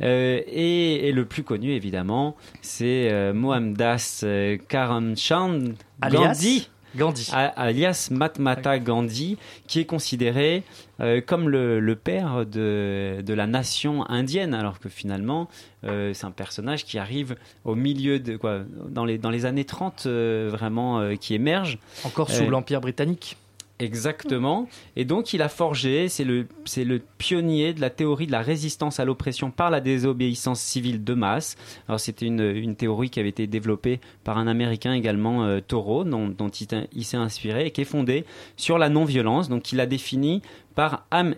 [0.00, 5.74] Euh, et, et le plus connu, évidemment, c'est euh, Mohamdas euh, Karamchand
[6.08, 6.68] Gandhi.
[6.96, 7.28] Gandhi.
[7.32, 9.36] A- alias Matmata Gandhi,
[9.68, 10.64] qui est considéré
[11.00, 15.48] euh, comme le, le père de, de la nation indienne, alors que finalement,
[15.84, 19.64] euh, c'est un personnage qui arrive au milieu de quoi, dans les, dans les années
[19.64, 21.78] 30, euh, vraiment, qui émerge.
[22.04, 23.36] Encore sous l'Empire britannique.
[23.80, 24.68] Exactement.
[24.96, 28.42] Et donc, il a forgé, c'est le, c'est le pionnier de la théorie de la
[28.42, 31.56] résistance à l'oppression par la désobéissance civile de masse.
[31.88, 36.04] Alors, c'était une, une théorie qui avait été développée par un Américain également, euh, Thoreau,
[36.04, 38.24] dont, dont il, s'est inspiré et qui est fondée
[38.56, 39.48] sur la non-violence.
[39.48, 40.42] Donc, il a défini
[40.74, 41.34] par Am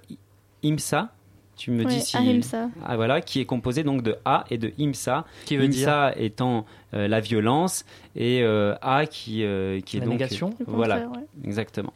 [0.64, 1.12] Imsa.
[1.57, 2.16] Tu me Ouais, dis si.
[2.16, 2.70] Ahimsa.
[2.85, 5.26] Ah, voilà, qui est composé donc de A et de Imsa.
[5.44, 7.85] Qui veut Imsa étant euh, la violence
[8.16, 10.14] et euh, A qui, euh, qui est La donc.
[10.14, 10.55] négation.
[10.66, 11.24] Voilà, ouais.
[11.44, 11.92] exactement.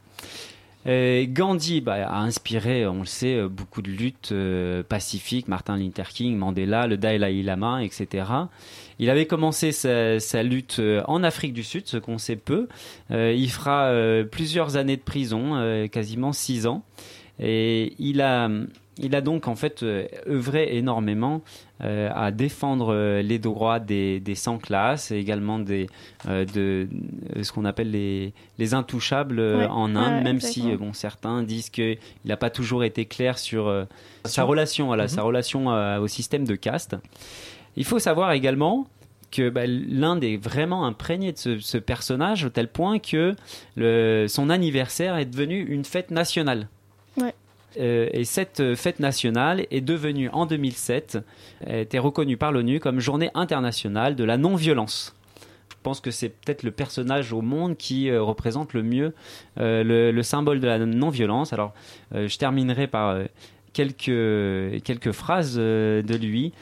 [0.87, 5.76] Euh, Gandhi bah, a inspiré, on le sait, euh, beaucoup de luttes euh, pacifiques, Martin
[5.76, 8.24] Luther King, Mandela, le Dalai Lama, etc.
[9.00, 12.66] Il avait commencé sa, lutte en Afrique du Sud, ce qu'on sait peu.
[13.11, 13.92] Il fera
[14.31, 16.83] plusieurs années de prison, quasiment six ans.
[17.38, 18.48] Et il a,
[19.20, 19.83] donc en fait
[20.26, 21.42] œuvré énormément
[21.85, 25.89] euh, à défendre euh, les droits des, des sans classe et également des,
[26.29, 26.89] euh, de,
[27.43, 30.87] ce qu'on appelle les, les intouchables Ouais, en Inde, ouais, même si exactement.
[30.87, 33.85] bon, certains disent qu'il n'a pas toujours été clair sur euh,
[34.25, 36.97] sa relation, voilà, sa relation euh, au système de caste.
[37.77, 38.87] Il faut savoir également
[39.31, 43.35] que bah, l'Inde est vraiment imprégnée de ce, ce personnage au tel point que
[43.77, 46.69] le, son anniversaire est devenu une fête nationale.
[47.21, 47.35] Ouais.
[47.79, 51.18] Euh, et cette fête nationale est devenue en 2007,
[51.66, 55.14] a été reconnue par l'ONU comme journée internationale de la non-violence.
[55.70, 59.14] Je pense que c'est peut-être le personnage au monde qui euh, représente le mieux
[59.59, 61.52] euh, le, le symbole de la non-violence.
[61.52, 61.74] Alors,
[62.12, 63.18] je terminerai par
[63.72, 66.52] quelques, quelques phrases de lui.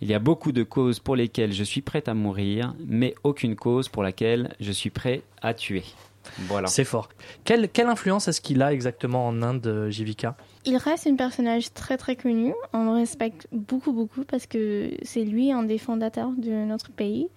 [0.00, 3.54] Il y a beaucoup de causes pour lesquelles je suis prêt à mourir, mais aucune
[3.54, 5.84] cause pour laquelle je suis prêt à tuer.
[6.40, 6.66] Voilà.
[6.66, 7.08] C'est fort.
[7.44, 11.96] Quelle, quelle influence est-ce qu'il a exactement en Inde, Jivika Il reste un personnage très
[11.96, 12.54] très connu.
[12.72, 17.28] On le respecte beaucoup beaucoup parce que c'est lui un des fondateurs de notre pays.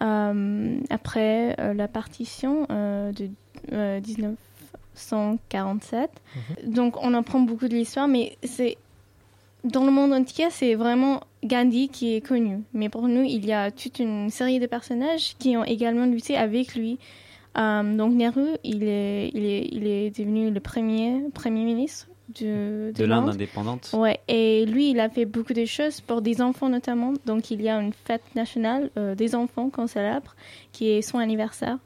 [0.00, 3.28] Euh, après euh, la partition euh, de
[3.72, 6.10] euh, 1947.
[6.66, 8.78] Donc on apprend beaucoup de l'histoire, mais c'est
[9.64, 12.64] dans le monde entier, c'est vraiment Gandhi qui est connu.
[12.72, 16.36] Mais pour nous, il y a toute une série de personnages qui ont également lutté
[16.36, 16.98] avec lui.
[17.54, 22.08] Donc Nehru, il est, il, est, il est devenu le premier premier ministre
[22.40, 23.90] de, de l'Inde indépendante.
[23.92, 27.12] Ouais, et lui, il a fait beaucoup de choses pour des enfants notamment.
[27.26, 30.34] Donc, il y a une fête nationale euh, des enfants qu'on célèbre,
[30.72, 31.78] qui est son anniversaire.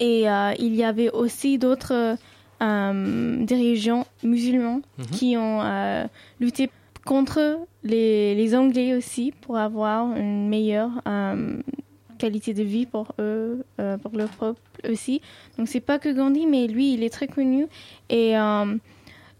[0.00, 2.16] Et euh, il y avait aussi d'autres
[2.62, 5.04] euh, dirigeants musulmans Mhm.
[5.06, 6.08] qui ont
[6.40, 6.70] lutté
[7.04, 11.02] contre les, les Anglais aussi pour avoir une meilleure
[12.18, 13.64] qualité de vie pour eux,
[14.02, 15.20] pour leur peuple aussi.
[15.58, 17.66] Donc, c'est pas que Gandhi, mais lui, il est très connu.
[18.08, 18.34] Et.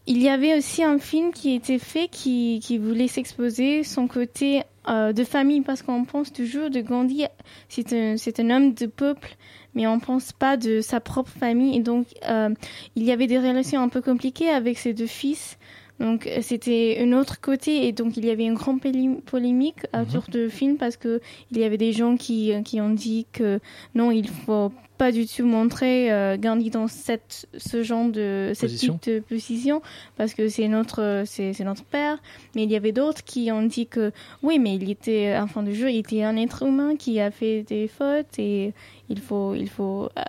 [0.06, 4.62] Il y avait aussi un film qui était fait qui, qui voulait s'exposer son côté
[4.88, 7.24] euh, de famille parce qu'on pense toujours de Gandhi,
[7.68, 9.36] c'est un, c'est un homme de peuple,
[9.74, 11.76] mais on pense pas de sa propre famille.
[11.76, 12.50] Et donc, euh,
[12.96, 15.58] il y avait des relations un peu compliquées avec ses deux fils.
[16.00, 17.86] Donc, euh, c'était un autre côté.
[17.86, 21.58] Et donc, il y avait une grande polé- polémique autour de film parce que il
[21.58, 23.60] y avait des gens qui, qui ont dit que
[23.94, 28.70] non, il faut pas du tout montrer euh, Gandhi dans cette, ce genre de cette
[28.70, 28.98] Position.
[28.98, 29.82] type de position
[30.16, 32.18] parce que c'est notre c'est c'est notre père
[32.54, 35.62] mais il y avait d'autres qui ont dit que oui mais il était en fin
[35.62, 38.72] de jour il était un être humain qui a fait des fautes et
[39.08, 40.22] il faut il faut euh,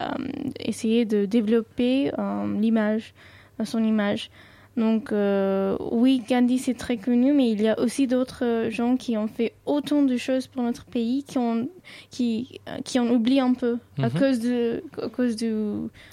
[0.60, 3.14] essayer de développer euh, l'image
[3.60, 4.30] euh, son image
[4.78, 8.98] donc euh, oui Gandhi c'est très connu mais il y a aussi d'autres euh, gens
[8.98, 11.68] qui ont fait autant de choses pour notre pays qui ont
[12.12, 14.20] qui qui en oublient un peu à Mhm.
[14.20, 15.54] cause de à cause du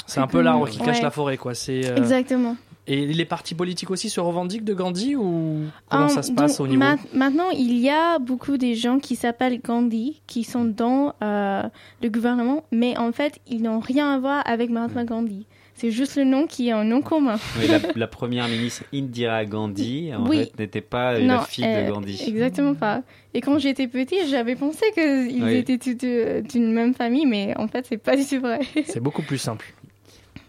[0.06, 1.02] C'est un peu l'arbre qui cache Ouais.
[1.02, 1.54] la forêt, quoi.
[1.54, 2.56] C'est euh, Exactement.
[2.88, 6.66] Et les partis politiques aussi se revendiquent de Gandhi ou comment ça se passe donc,
[6.66, 10.64] au niveau ma- Maintenant, il y a beaucoup des gens qui s'appellent Gandhi, qui sont
[10.64, 11.62] dans euh,
[12.02, 15.46] le gouvernement, mais en fait, ils n'ont rien à voir avec Mahatma Gandhi.
[15.74, 17.36] C'est juste le nom qui est un nom commun.
[17.58, 20.38] Oui, la, la première ministre Indira Gandhi, en Oui.
[20.44, 22.22] fait, n'était pas Non, la fille euh, de Gandhi.
[22.26, 23.02] Exactement pas.
[23.34, 25.54] Et quand j'étais petite, j'avais pensé qu'ils Oui.
[25.56, 28.60] étaient tous euh, d'une même famille, mais en fait, c'est pas du tout vrai.
[28.84, 29.72] C'est beaucoup plus simple.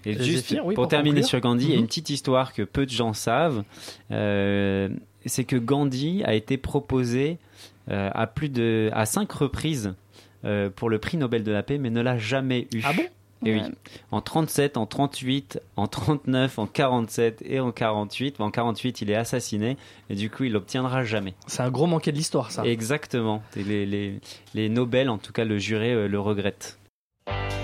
[0.06, 1.30] Et Et juste oui, pour, pour terminer conclure.
[1.30, 1.82] sur Gandhi, il y a Mhm.
[1.82, 3.64] une petite histoire que peu de gens savent.
[4.12, 4.90] Euh,
[5.26, 7.38] c'est que Gandhi a été proposé
[7.90, 9.94] euh, à plus de à cinq reprises
[10.46, 12.82] euh, pour le prix Nobel de la paix, mais ne l'a jamais eu.
[12.84, 13.04] Ah bon?
[13.46, 13.62] Et oui.
[13.62, 13.72] Ouais.
[14.12, 18.40] En 37, en 38, en 39, en 47 et en 48.
[18.40, 19.78] En 48, il est assassiné
[20.10, 21.34] et du coup, il l'obtiendra jamais.
[21.48, 22.64] C'est un gros manqué de l'histoire, ça.
[22.66, 23.42] Exactement.
[23.56, 24.20] Et les, les,
[24.54, 26.80] les Nobel, en tout cas le juré, euh, le regrette.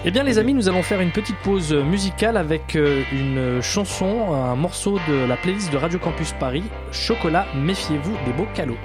[0.06, 4.34] Eh bien les amis, nous allons faire une petite pause musicale avec euh, une chanson,
[4.34, 6.64] un morceau de la playlist de Radio Campus Paris,
[6.94, 8.78] Chocolat, méfiez-vous des beaux calots.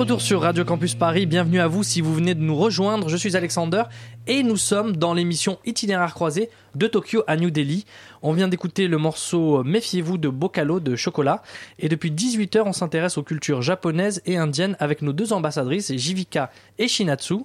[0.00, 3.10] Retour sur Radio Campus Paris, bienvenue à vous si vous venez de nous rejoindre.
[3.10, 3.82] Je suis Alexander
[4.26, 7.84] et nous sommes dans l'émission Itinéraire croisé de Tokyo à New Delhi.
[8.22, 11.42] On vient d'écouter le morceau Méfiez-vous de Bocalo de Chocolat
[11.78, 16.50] et depuis 18h on s'intéresse aux cultures japonaises et indiennes avec nos deux ambassadrices Jivika
[16.78, 17.40] et Shinatsu.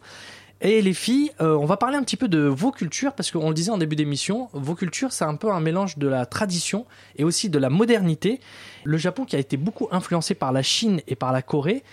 [0.61, 3.49] Et les filles, euh, on va parler un petit peu de vos cultures parce qu'on
[3.49, 6.85] le disait en début d'émission, vos cultures c'est un peu un mélange de la tradition
[7.17, 8.39] et aussi de la modernité.
[8.85, 11.83] Le Japon qui a été beaucoup influencé par la Chine et par la Corée,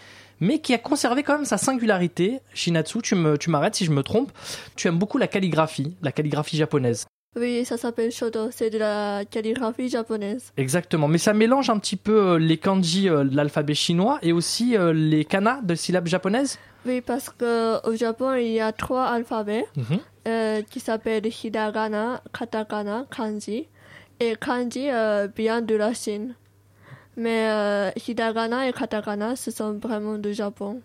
[0.42, 2.40] mais qui a conservé quand même sa singularité.
[2.52, 4.30] Shinatsu, tu me, tu m'arrêtes si je me trompe.
[4.76, 7.06] Tu aimes beaucoup la calligraphie, la calligraphie japonaise.
[7.34, 10.52] Oui, ça s'appelle Shodo, c'est de la calligraphie japonaise.
[10.58, 14.32] Exactement, mais ça mélange un petit peu euh, les kanji euh, de l'alphabet chinois et
[14.32, 16.58] aussi euh, les kana de syllabes japonaises.
[16.84, 19.98] Oui, parce que au Japon, il y a trois alphabets Mhm.
[20.28, 23.66] euh, qui s'appellent hiragana, katakana, kanji.
[24.20, 26.34] Et kanji euh, vient de la Chine.
[27.16, 30.80] Mais euh, hiragana et katakana, ce sont vraiment du Japon.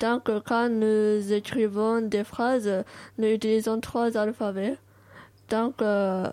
[0.00, 2.70] Donc, quand nous écrivons des phrases,
[3.18, 4.76] nous utilisons trois alphabets.
[5.48, 6.30] Donc, euh,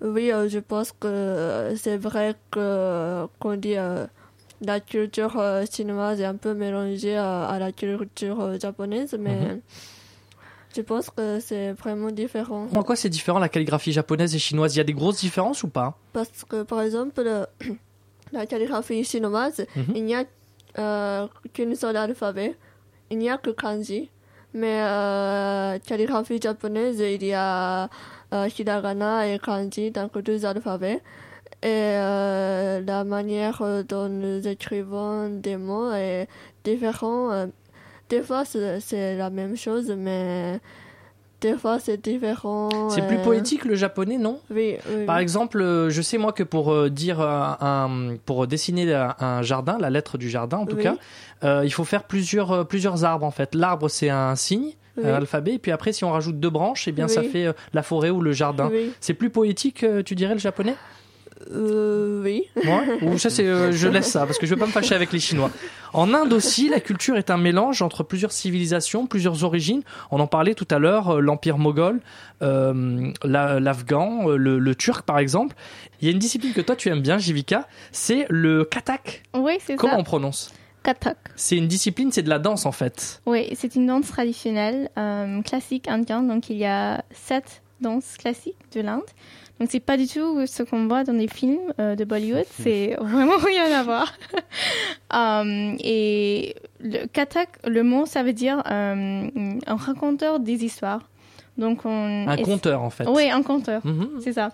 [0.00, 4.06] oui, euh, je pense que c'est vrai que qu'on dit euh,
[4.62, 9.36] la culture euh, chinoise est un peu mélangée à, à la culture euh, japonaise, mais
[9.54, 9.60] Mhm.
[10.76, 12.68] je pense que c'est vraiment différent.
[12.74, 14.74] En quoi c'est différent la calligraphie japonaise et chinoise?
[14.74, 15.98] Il y a des grosses différences ou pas?
[16.12, 17.46] Parce que, par exemple, le-
[18.32, 20.24] la calligraphie chinoise, il n'y a
[20.78, 22.56] euh, qu'une seule alphabet.
[23.10, 24.10] Il n'y a que kanji.
[24.52, 27.88] Mais euh, calligraphie japonaise, il y a
[28.32, 31.02] euh, hiragana et kanji, donc deux alphabets.
[31.62, 36.28] Et euh, la manière dont nous écrivons des mots est
[36.64, 37.50] différente.
[38.08, 40.60] Des fois, c'est la même chose, mais
[41.40, 42.88] des fois, c'est différent.
[42.88, 44.40] C'est plus euh, poétique le japonais, non?
[44.50, 45.04] Oui, oui.
[45.04, 45.22] Par oui.
[45.22, 49.90] exemple, euh, je sais moi que pour euh, dire un, pour dessiner un, jardin, la
[49.90, 50.96] lettre du jardin en tout cas,
[51.44, 53.54] euh, il faut faire plusieurs plusieurs arbres en fait.
[53.54, 54.72] L'arbre c'est un signe,
[55.02, 57.82] un alphabet, et puis après si on rajoute deux branches, et bien ça fait la
[57.82, 58.70] forêt ou le jardin.
[59.00, 60.74] C'est plus poétique, tu dirais le japonais?
[61.52, 62.44] Euh, oui.
[62.56, 62.98] Ouais.
[63.02, 65.12] Ou ça c'est, euh, je laisse ça parce que je veux pas me fâcher avec
[65.12, 65.50] les Chinois.
[65.92, 69.82] En Inde aussi, la culture est un mélange entre plusieurs civilisations, plusieurs origines.
[70.10, 72.00] On en parlait tout à l'heure, euh, l'empire moghol,
[72.42, 75.54] euh, la- l'afghan, le, le turc par exemple.
[76.00, 79.22] Il y a une discipline que toi tu aimes bien, Jivika, c'est le katak.
[79.34, 79.98] Oui, c'est Comment ça.
[80.00, 80.52] on prononce?
[80.82, 81.16] Kathak.
[81.34, 83.20] C'est une discipline, c'est de la danse en fait.
[83.26, 86.28] Oui, c'est une danse traditionnelle euh, classique indienne.
[86.28, 89.02] Donc il y a sept danses classiques de l'Inde.
[89.58, 92.44] Donc c'est pas du tout ce qu'on voit dans les films euh, de Bollywood.
[92.60, 94.12] C'est vraiment rien à voir.
[95.14, 99.28] Euh, et le kathak, le mot, ça veut dire euh,
[99.66, 101.08] un raconteur des histoires.
[101.56, 103.06] Donc on Un conteur en fait.
[103.08, 103.86] Oui, un conteur.
[103.86, 104.20] Mhm.
[104.20, 104.50] C'est ça.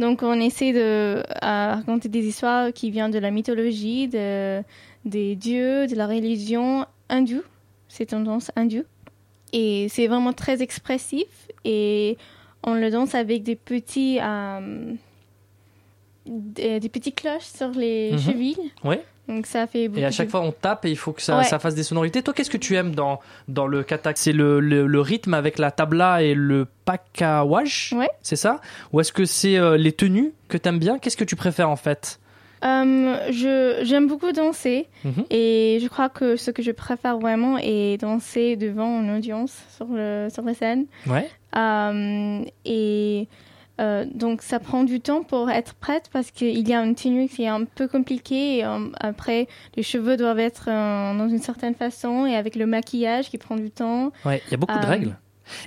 [0.00, 4.62] Donc on essaie de raconter des histoires qui viennent de la mythologie, de,
[5.04, 7.44] des dieux, de la religion hindoue.
[7.88, 8.84] C'est une danse hindoue.
[9.52, 11.28] Et c'est vraiment très expressif.
[11.64, 12.18] Et
[12.64, 14.92] on le danse avec des petits, euh,
[16.26, 18.18] des, des petits cloches sur les Mhm.
[18.18, 18.72] chevilles.
[18.84, 19.02] Ouais.
[19.28, 21.22] Donc ça fait beaucoup Et à chaque de- fois, on tape et il faut que
[21.22, 21.44] ça, Ouais.
[21.44, 22.22] ça fasse des sonorités.
[22.22, 24.18] Toi, qu'est-ce que tu aimes dans, dans le katak?
[24.18, 28.60] C'est le, le, le rythme avec la tabla et le pakawaj C'est ça?
[28.92, 30.98] Ou est-ce que c'est euh, les tenues que t'aimes bien?
[30.98, 32.18] Qu'est-ce que tu préfères en fait?
[32.64, 35.24] Euh, je j'aime beaucoup danser Mhm.
[35.30, 39.86] et je crois que ce que je préfère vraiment est danser devant une audience sur
[39.90, 40.86] le sur la scène.
[41.06, 41.28] Ouais.
[41.56, 43.28] Euh, et
[43.80, 47.28] euh, donc ça prend du temps pour être prête parce qu'il y a une tenue
[47.28, 51.74] qui est un peu compliquée et euh, après les cheveux doivent être dans une certaine
[51.74, 54.12] façon et avec le maquillage qui prend du temps.
[54.24, 55.16] Ouais, il y a beaucoup de règles.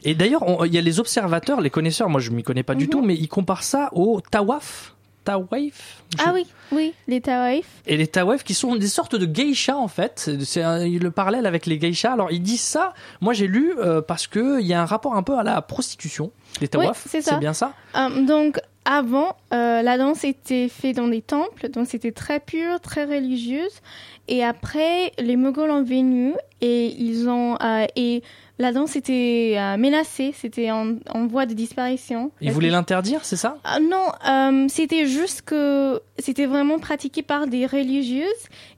[0.04, 2.88] Et d'ailleurs, il y a les observateurs, les connaisseurs, moi je m'y connais pas du
[2.88, 4.95] tout, mais ils comparent ça au tawaf.
[5.26, 7.66] Tawaf Ah oui, oui, les tawaif.
[7.88, 10.30] Et les tawaf qui sont des sortes de geishas en fait.
[10.44, 12.14] C'est le parallèle avec les geishas.
[12.14, 12.94] Alors ils disent ça.
[13.22, 15.62] Moi j'ai lu euh, parce que il y a un rapport un peu à la
[15.62, 16.32] prostitution.
[16.62, 17.74] Les tawaf, Oui, c'est bien ça.
[17.96, 22.80] Euh, donc avant, euh, la danse était faite dans des temples, donc c'était très pur,
[22.80, 23.82] très religieuse.
[24.28, 27.58] Et après, les Moghols ont venu et ils ont
[27.96, 28.22] et
[28.58, 32.32] la danse était euh, menacée, c'était en, en voie de disparition.
[32.42, 33.58] Ils voulaient l'interdire, c'est ça?
[33.64, 38.26] Ah, non, euh, c'était juste que c'était vraiment pratiqué par des religieuses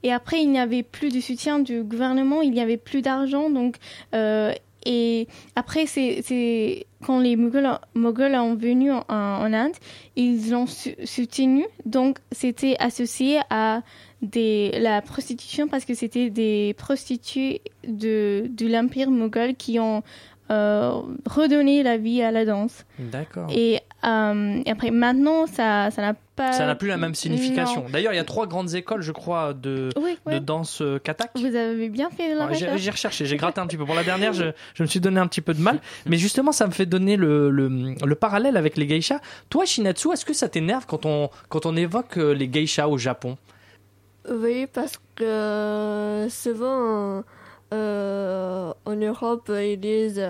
[0.03, 3.49] et après il n'y avait plus de soutien du gouvernement, il n'y avait plus d'argent
[3.49, 3.75] donc
[4.15, 4.51] euh,
[4.85, 9.03] et après c'est c'est quand les Moghols, Moghols ont venu en,
[9.45, 9.77] en Inde,
[10.17, 13.81] ils l'ont su- soutenu donc c'était associé à
[14.21, 17.61] des la prostitution parce que c'était des prostituées
[18.03, 20.01] de de l'empire moghol qui ont
[20.49, 20.91] euh,
[21.25, 22.85] redonné la vie à la danse.
[22.99, 23.47] D'accord.
[23.55, 26.51] Et, euh, et après, maintenant, ça ça n'a pas.
[26.53, 27.85] Ça n'a plus la même signification.
[27.91, 30.33] D'ailleurs, il y a trois grandes écoles, je crois, de, Oui, oui.
[30.35, 31.31] de danse euh, katak.
[31.35, 32.81] Vous avez bien fait la J'ai recherche.
[32.81, 33.85] j'ai recherché, j'ai gratté un petit peu.
[33.85, 34.45] Pour la dernière, je,
[34.75, 35.79] je me suis donné un petit peu de mal.
[36.05, 39.19] Mais justement, ça me fait donner le, le, le parallèle avec les geishas.
[39.49, 42.97] Toi, Shinatsu, est-ce que ça t'énerve quand on, quand on évoque euh, les geishas au
[42.99, 43.35] Japon?
[44.29, 47.23] Oui, parce que souvent
[47.73, 50.23] euh, en Europe, ils disent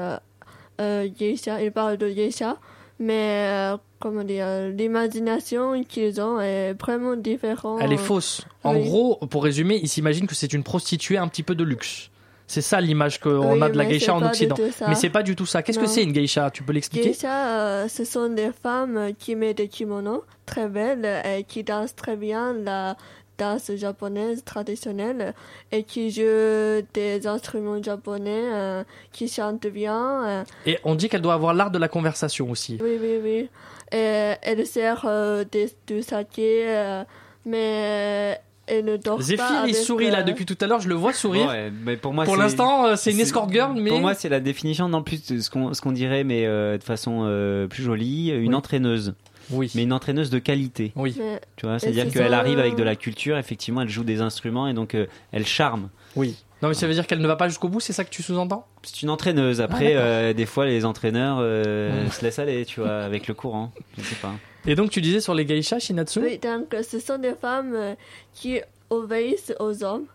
[0.80, 2.58] euh, geisha, ils parlent de geisha,
[3.00, 7.80] mais euh, comment dire, l'imagination qu'ils ont est vraiment différente.
[7.82, 8.42] Elle est fausse.
[8.64, 8.84] En Oui.
[8.84, 12.10] gros, pour résumer, ils s'imaginent que c'est une prostituée un petit peu de luxe.
[12.50, 14.56] C'est ça l'image qu'on Oui, a de la geisha en Occident.
[14.88, 15.62] Mais c'est pas du tout ça.
[15.62, 16.50] Qu'est-ce que c'est une geisha?
[16.50, 17.10] Tu peux l'expliquer?
[17.10, 21.94] Geisha, euh, ce sont des femmes qui mettent des kimonos très belles et qui dansent
[21.96, 22.96] très bien la
[23.38, 25.34] danse japonaise traditionnelle
[25.72, 30.26] et qui jouent des instruments japonais, euh, qui chantent bien.
[30.28, 30.44] euh.
[30.66, 32.78] Et on dit qu'elle doit avoir l'art de la conversation aussi.
[32.82, 33.50] oui, oui, oui.
[33.92, 37.04] Et elle sert euh, des- du saké, euh,
[37.46, 39.24] mais elle ne dort pas.
[39.24, 41.48] il avec, sourit là depuis tout à l'heure, je le vois sourire.
[41.48, 44.42] Ouais, mais pour moi, Pour l'instant, c'est une escort girl, mais- Pour moi, c'est la
[44.42, 47.84] définition, non plus de ce qu'on ce qu'on dirait, mais euh, de façon euh, plus
[47.84, 48.56] jolie, une Oui.
[48.56, 49.14] entraîneuse.
[49.52, 49.72] Oui.
[49.76, 50.92] Mais une entraîneuse de qualité.
[50.96, 51.20] Oui.
[51.56, 52.40] Tu vois, c'est-à-dire c'est qu'elle ça.
[52.40, 55.90] arrive avec de la culture, effectivement, elle joue des instruments et donc euh, elle charme.
[56.16, 56.36] Oui.
[56.62, 58.24] Non, mais ça veut dire qu'elle ne va pas jusqu'au bout, c'est ça que tu
[58.24, 58.66] sous-entends?
[58.82, 59.62] C'est une entraîneuse.
[59.62, 60.04] Après, Ah, d'accord.
[60.06, 63.72] euh, des fois, les entraîneurs euh, se laissent aller, tu vois, avec le courant.
[63.98, 64.34] Je sais pas.
[64.66, 66.20] Et donc, tu disais sur les geishas, Shinatsu?
[66.20, 67.96] Oui, donc ce sont des femmes
[68.34, 70.06] qui obéissent aux hommes,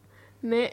[0.43, 0.73] mais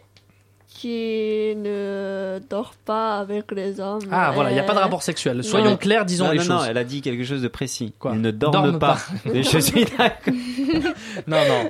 [0.71, 4.03] qui ne dorment pas avec les hommes.
[4.11, 5.43] Ah, voilà, il n'y a pas de Euh, rapport sexuel.
[5.43, 5.77] Soyons non.
[5.77, 6.53] clairs, disons non, les non, choses.
[6.53, 7.91] non, elle a dit quelque chose de précis.
[7.99, 8.97] Quoi Ils ne dorment, Dorment pas.
[9.25, 9.33] pas.
[9.33, 10.33] Je suis d'accord.
[11.27, 11.69] Non, non.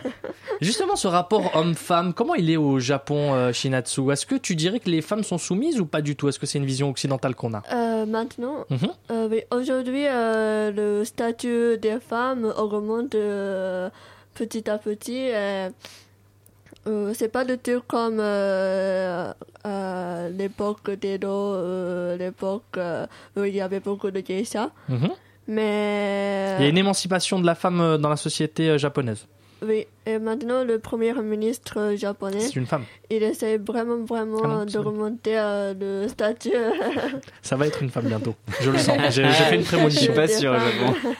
[0.61, 4.11] Justement, ce rapport homme-femme, comment il est au Japon, euh, Shinatsu?
[4.11, 6.27] Est-ce que tu dirais que les femmes sont soumises ou pas du tout?
[6.27, 7.63] Est-ce que c'est une vision occidentale qu'on a?
[7.73, 8.77] Euh, maintenant, Mhm.
[9.11, 13.89] euh, oui, aujourd'hui, euh, le statut des femmes augmente euh,
[14.35, 15.29] petit à petit.
[16.87, 19.31] Euh, euh, c'est pas du tout comme euh,
[19.63, 23.05] à l'époque d'Edo, euh, l'époque euh,
[23.35, 24.69] où il y avait beaucoup de geishas.
[24.87, 25.09] Mhm.
[25.47, 29.25] Mais Il y a une émancipation de la femme euh, dans la société euh, japonaise.
[29.63, 32.83] oui, et maintenant le premier ministre japonais, C'est une femme.
[33.09, 36.53] il essaie vraiment vraiment Ah non, de remonter euh, le statut.
[37.41, 38.35] Ça va être une femme bientôt.
[38.61, 38.97] Je le sens.
[39.09, 39.99] J'ai fait une prémonition.
[40.01, 41.13] Je suis pas sûr, femmes.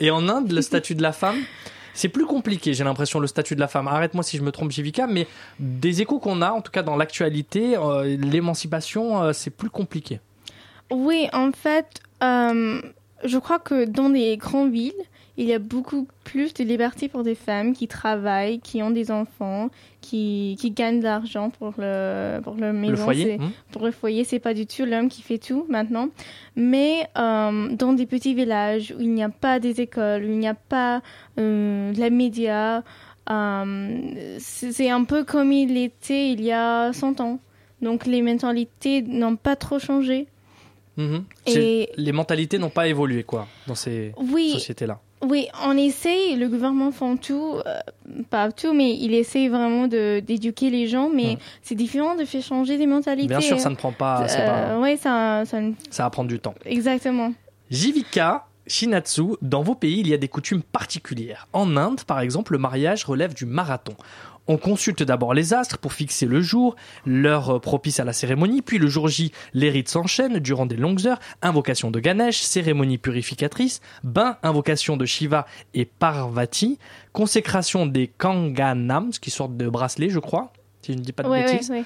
[0.00, 1.38] Et en Inde, le statut de la femme,
[1.94, 3.88] c'est plus compliqué, j'ai l'impression, le statut de la femme.
[3.88, 5.26] Arrête-moi si je me trompe, Jivika, mais
[5.58, 10.20] des échos qu'on a, en tout cas dans l'actualité, euh, l'émancipation, euh, c'est plus compliqué.
[10.90, 12.82] Oui, en fait, euh,
[13.24, 14.92] je crois que dans les grandes villes,
[15.36, 19.10] il y a beaucoup plus de liberté pour des femmes qui travaillent, qui ont des
[19.10, 19.68] enfants,
[20.00, 22.96] qui, qui gagnent de l'argent pour le, pour maison.
[23.04, 23.50] foyer, hmm.
[23.72, 26.08] Pour le foyer, c'est pas du tout l'homme qui fait tout maintenant.
[26.54, 30.38] Mais euh, dans des petits villages où il n'y a pas des écoles, où il
[30.38, 31.02] n'y a pas
[31.38, 32.84] euh, de la média,
[33.30, 37.40] euh, c'est un peu comme il était il y a 100 ans.
[37.82, 40.26] Donc les mentalités n'ont pas trop changé.
[40.96, 41.24] Mhm.
[41.46, 44.50] Et- Les mentalités n'ont pas évolué, quoi, dans ces Oui.
[44.52, 45.00] sociétés-là.
[45.28, 47.78] Oui, on essaye, le gouvernement fait tout, euh,
[48.30, 52.76] pas tout, mais il essaye vraiment d'éduquer les gens, mais c'est différent de faire changer
[52.78, 53.28] des mentalités.
[53.28, 54.26] Bien sûr, ça ne prend pas.
[54.26, 55.58] pas- oui, ça, ça,
[55.90, 56.54] Ça va prendre du temps.
[56.64, 57.32] exactement.
[57.70, 61.48] Jivika, Shinatsu, dans vos pays, il y a des coutumes particulières.
[61.52, 63.94] En Inde, par exemple, le mariage relève du marathon.
[64.46, 66.76] On consulte d'abord les astres pour fixer le jour,
[67.06, 70.76] l'heure euh, propice à la cérémonie, puis le jour J, les rites s'enchaînent durant des
[70.76, 76.78] longues heures, invocation de Ganesh, cérémonie purificatrice, bain, invocation de Shiva et Parvati,
[77.12, 81.28] consécration des Kanganams, qui sortent de bracelets, je crois, si je ne dis pas de
[81.28, 81.84] Ouais, bêtises ouais, ouais.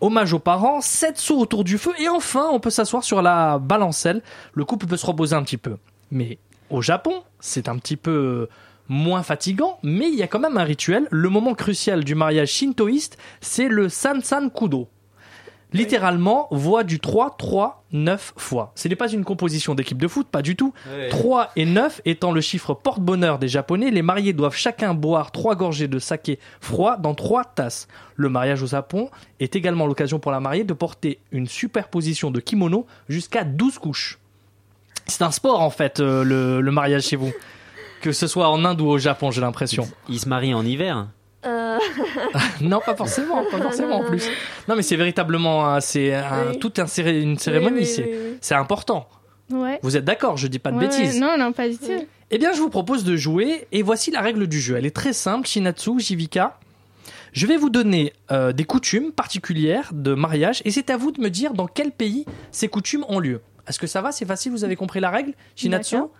[0.00, 3.58] hommage aux parents, sept sauts autour du feu, et enfin, on peut s'asseoir sur la
[3.58, 4.22] balancelle.
[4.54, 5.76] Le couple peut se reposer un petit peu.
[6.12, 6.38] Mais
[6.70, 8.48] au Japon, c'est un petit peu
[8.90, 11.06] moins fatigant, mais il y a quand même un rituel.
[11.10, 14.88] Le moment crucial du mariage shintoïste, c'est le Sansan Kudo.
[15.72, 18.72] Littéralement, voix du 3, 3, 9 fois.
[18.74, 20.74] Ce n'est pas une composition d'équipe de foot, pas du tout.
[20.92, 21.08] Ouais.
[21.10, 25.54] 3 et 9 étant le chiffre porte-bonheur des Japonais, les mariés doivent chacun boire 3
[25.54, 27.86] gorgées de saké froid dans 3 tasses.
[28.16, 32.40] Le mariage au Japon est également l'occasion pour la mariée de porter une superposition de
[32.40, 34.18] kimono jusqu'à 12 couches.
[35.06, 37.32] C'est un sport en fait, euh, le, le mariage chez vous.
[38.00, 39.88] Que ce soit en Inde ou au Japon, j'ai l'impression.
[40.08, 41.08] Ils se marient en hiver.
[41.46, 41.78] Euh,
[42.60, 44.26] Non, pas forcément, pas forcément en plus.
[44.68, 46.58] Non, mais c'est véritablement c'est un- Oui.
[46.58, 47.80] toute un céré- une cérémonie.
[47.80, 48.38] oui, c'est oui, oui.
[48.40, 49.08] c'est important.
[49.50, 49.78] Ouais.
[49.82, 51.14] Vous êtes d'accord Je dis pas de Ouais, bêtises.
[51.14, 51.20] ouais.
[51.20, 52.06] Non, non, pas du tout.
[52.30, 54.76] Eh bien, je vous propose de jouer et voici la règle du jeu.
[54.76, 56.58] Elle est très simple, Shinatsu, Jivika.
[57.32, 61.20] Je vais vous donner euh, des coutumes particulières de mariage et c'est à vous de
[61.20, 63.40] me dire dans quel pays ces coutumes ont lieu.
[63.68, 64.10] Est-ce que ça va?
[64.12, 65.94] C'est facile Vous avez compris la règle, Shinatsu?
[65.96, 66.10] D'accord.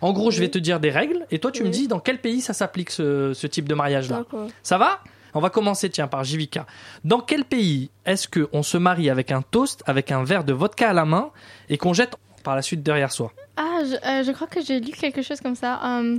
[0.00, 2.20] En gros, je vais te dire des règles et toi, tu me dis dans quel
[2.20, 4.24] pays ça s'applique ce, ce type de mariage-là.
[4.62, 5.00] Ça va?
[5.36, 6.66] On va commencer, tiens, par Jivika.
[7.04, 10.90] Dans quel pays est-ce qu'on se marie avec un toast, avec un verre de vodka
[10.90, 11.30] à la main
[11.68, 12.14] et qu'on jette
[12.44, 13.32] par la suite derrière soi?
[13.56, 15.80] Ah, je, euh, je crois que j'ai lu quelque chose comme ça.
[15.84, 16.18] Euh,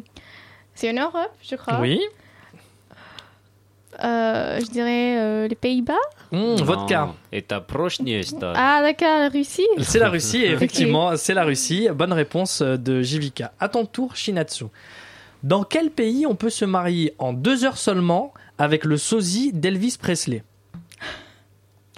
[0.73, 1.79] c'est en Europe, je crois.
[1.79, 2.01] Oui
[4.03, 5.93] Euh, je dirais euh, les Pays-Bas.
[6.31, 7.13] Mmh, Vodka.
[7.31, 7.97] Et ta proche.
[8.41, 9.67] Ah, d'accord, la Russie.
[9.79, 11.87] C'est la Russie, effectivement, c'est la Russie.
[11.93, 13.53] Bonne réponse de Jivika.
[13.59, 14.65] À ton tour, Shinatsu.
[15.43, 19.97] Dans quel pays on peut se marier en deux heures seulement avec le sosie d'Elvis
[20.01, 20.43] Presley?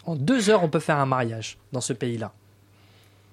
[0.05, 2.33] En deux heures, on peut faire un mariage dans ce pays-là.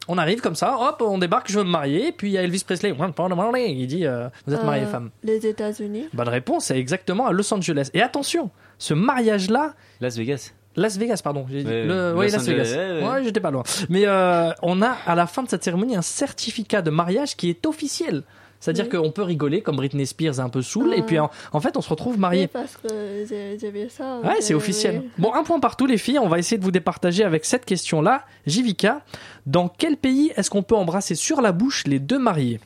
[0.09, 2.43] On arrive comme ça, hop, on débarque, je veux me marier, puis il y a
[2.43, 2.95] Elvis Presley.
[2.95, 6.09] Il dit euh, Vous êtes mariée, Euh, femme Les États-Unis.
[6.13, 7.89] Bonne réponse, c'est exactement à Los Angeles.
[7.95, 10.53] Et attention, ce mariage-là, Las Vegas.
[10.77, 11.47] Las Vegas, pardon.
[11.49, 12.75] J'ai dit- Ouais, le- Los oui, Las Vegas.
[12.77, 13.09] ouais, ouais.
[13.09, 13.63] Ouais, j'étais pas loin.
[13.89, 17.49] Mais euh, on a à la fin de cette cérémonie un certificat de mariage qui
[17.49, 18.25] est officiel.
[18.65, 18.99] C'est-à-dire Oui.
[18.99, 20.97] qu'on peut rigoler comme Britney Spears un peu saoul, Ah.
[20.97, 24.21] et puis en, en fait on se retrouve Oui, parce que j'ai vu ça.
[24.21, 25.01] Ouais, c'est officiel.
[25.05, 25.11] oui.
[25.19, 26.19] Bon, un point partout, les filles.
[26.19, 28.25] On va essayer de vous départager avec cette question-là.
[28.47, 29.03] Jivika,
[29.45, 32.59] dans quel pays est-ce qu'on peut embrasser sur la bouche les deux mariés?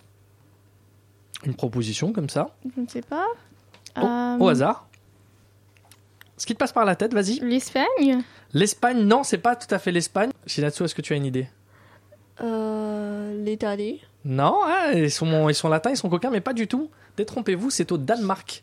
[1.44, 3.26] Une proposition comme ça, Je ne sais pas.
[4.00, 4.86] au, Euh, au hasard.
[6.36, 7.40] Ce qui te passe par la tête, vas-y.
[7.40, 8.22] L'Espagne?
[8.54, 10.30] L'Espagne, non, c'est pas tout à fait l'Espagne.
[10.46, 11.48] Shinatsu, est-ce que tu as une idée?
[12.40, 14.00] Euh, L'Italie.
[14.28, 16.90] Non, hein, ils, sont, ils sont latins, ils sont coquins, mais pas du tout.
[17.16, 18.62] Détrompez-vous, c'est au Danemark.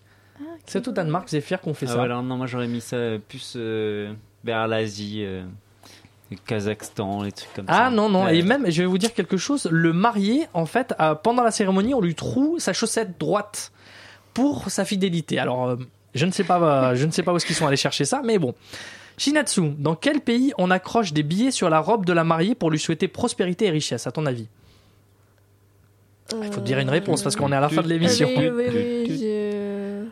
[0.66, 2.02] C'est au Danemark, Zéphyr, qu'on fait Ah ça.
[2.04, 2.98] alors non, moi j'aurais mis ça
[3.28, 4.14] plus euh,
[4.44, 5.44] vers l'Asie, euh,
[6.32, 7.74] le Kazakhstan, les trucs comme ça.
[7.86, 8.38] Ah non, non, Ouais.
[8.38, 11.52] et même, je vais vous dire quelque chose, le marié, en fait, euh, pendant la
[11.52, 13.72] cérémonie, on lui troue sa chaussette droite
[14.34, 15.40] pour sa fidélité.
[15.40, 15.76] Alors, euh,
[16.14, 16.62] je ne sais pas,
[16.92, 18.54] euh, je ne sais pas où est-ce qu'ils sont allés chercher ça, mais bon.
[19.18, 22.70] Shinatsu, dans quel pays on accroche des billets sur la robe de la mariée pour
[22.72, 24.48] lui souhaiter prospérité et richesse, à ton avis?
[26.34, 28.28] Il faut te dire une réponse parce qu'on est à la fin de l'émission.
[28.36, 30.06] Oui, oui, oui, je...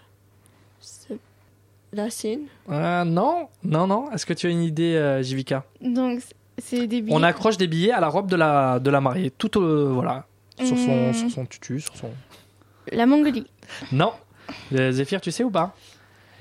[1.92, 2.42] La Chine.
[2.72, 4.12] Euh, non, non, non.
[4.12, 6.22] Est-ce que tu as une idée, euh, Jivika Donc,
[6.58, 7.16] c'est des billets.
[7.16, 10.26] On accroche des billets à la robe de la, de la mariée, tout euh, voilà,
[10.64, 11.14] sur son, Hmm.
[11.14, 12.10] sur son tutu, sur son.
[12.92, 13.46] La Mongolie.
[13.92, 14.12] Non.
[14.74, 15.76] Euh, Zéphyr, tu sais ou pas?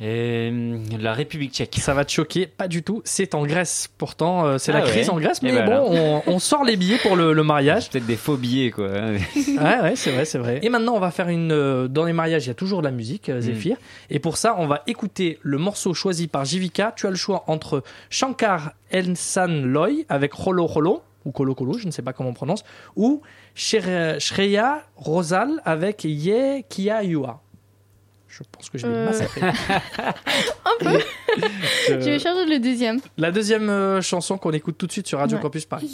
[0.03, 1.77] Euh, La République tchèque.
[1.81, 3.03] Ça va te choquer, pas du tout.
[3.05, 3.89] C'est en Grèce.
[3.99, 5.87] Pourtant, euh, c'est Ah la crise en Grèce, Eh mais ben bon,
[6.27, 7.89] on, on sort les billets pour le, le mariage.
[7.91, 8.89] Peut-être des faux billets, quoi.
[8.91, 10.59] ouais, ouais, c'est vrai, c'est vrai.
[10.63, 11.53] Et maintenant, on va faire une.
[11.53, 13.41] euh, Dans les mariages, il y a toujours de la musique, Mm.
[13.41, 13.77] Zéphyr.
[14.11, 16.93] Et pour ça, on va écouter le morceau choisi par Jivika.
[16.97, 21.87] Tu as le choix entre Shankar Elsan Loy avec Rolo Rolo, ou Kolo Kolo, je
[21.87, 22.65] ne sais pas comment on prononce,
[22.97, 23.23] ou
[23.57, 27.41] Shre- Shreya Rosal avec Ye Kia Yua.
[28.33, 29.05] Je pense que je l'ai Euh.
[29.05, 29.41] massacré.
[29.43, 30.99] Un peu.
[31.89, 32.99] Je vais changer le deuxième.
[33.19, 35.43] La deuxième euh, chanson qu'on écoute tout de suite sur Radio Ouais.
[35.43, 35.87] Campus Paris.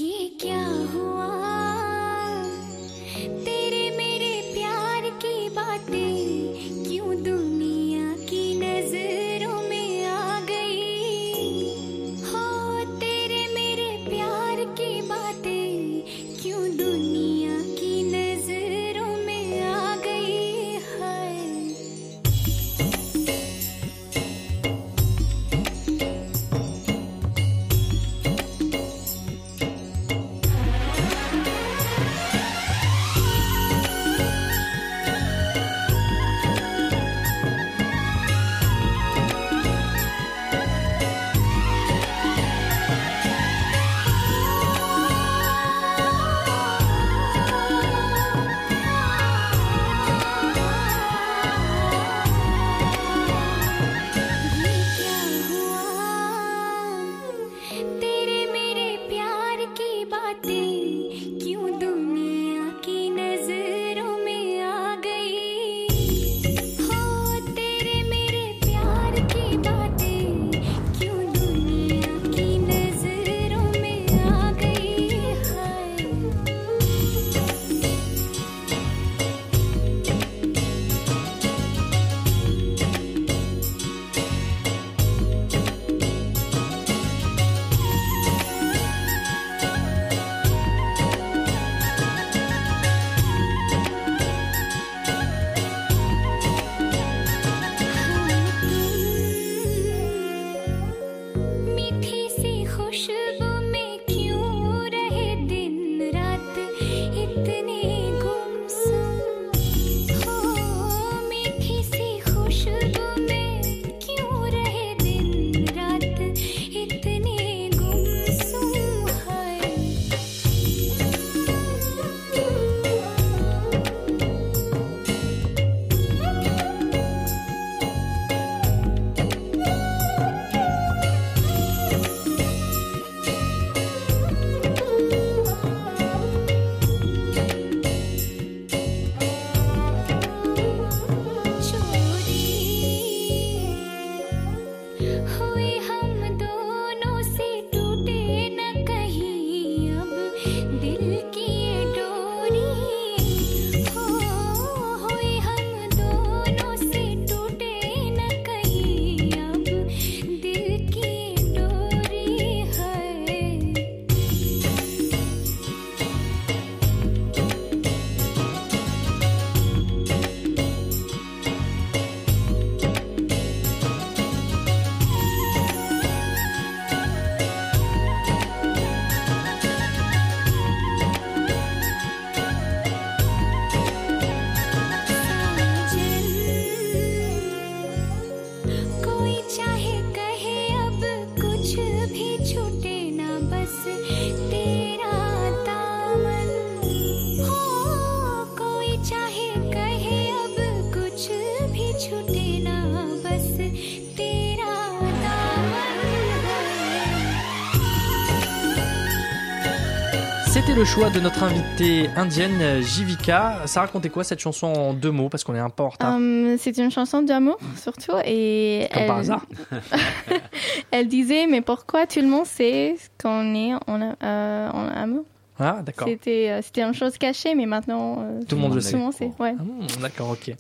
[210.78, 213.62] Le choix de notre invitée indienne Jivika.
[213.66, 215.28] Ça racontait quoi cette chanson en deux mots?
[215.28, 216.16] Parce qu'on est un peu en retard.
[216.20, 219.46] Euh, c'est une chanson d'amour surtout et Comme elle, par hasard.
[220.92, 225.24] elle disait mais pourquoi tout le monde sait qu'on est en, euh, en amour?
[225.58, 226.06] Ah d'accord.
[226.06, 228.92] C'était euh, c'était une chose cachée mais maintenant euh, Tout le monde le sait.
[228.92, 229.32] Tout le monde sait.
[229.40, 229.54] Ouais.
[229.54, 230.54] Hmm, D'accord, ok.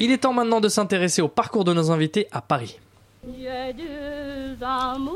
[0.00, 2.78] Il est temps maintenant de s'intéresser au parcours de nos invités à Paris.
[3.26, 5.12] J'ai deux amours,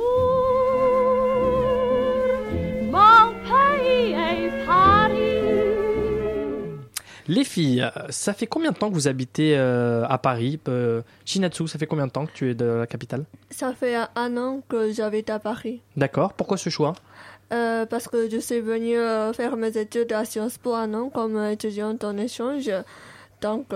[7.28, 10.58] Les filles, ça fait combien de temps que vous habitez euh, à Paris?
[10.68, 13.24] Euh, Shinatsu, ça fait combien de temps que tu es de la capitale?
[13.50, 15.82] Ça fait un an que j'habite à Paris.
[15.96, 16.32] D'accord.
[16.32, 16.94] Pourquoi ce choix?
[17.52, 21.10] Euh, parce que je suis venue euh, faire mes études à Sciences Po un an
[21.10, 22.70] comme étudiante en échange.
[23.42, 23.66] Donc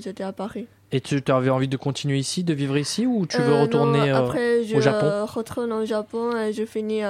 [0.00, 0.66] j'étais à Paris.
[0.90, 4.16] Et tu avais envie de continuer ici, de vivre ici, ou tu veux retourner non,
[4.16, 5.26] après, je au Japon?
[5.26, 7.02] retourne au Japon et je finis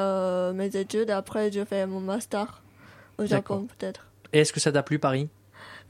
[0.54, 1.10] mes études.
[1.10, 2.60] Après, je fais mon master
[3.18, 3.26] au.
[3.26, 4.06] Japon, peut-être.
[4.32, 5.28] Et est-ce que ça t'a plu Paris?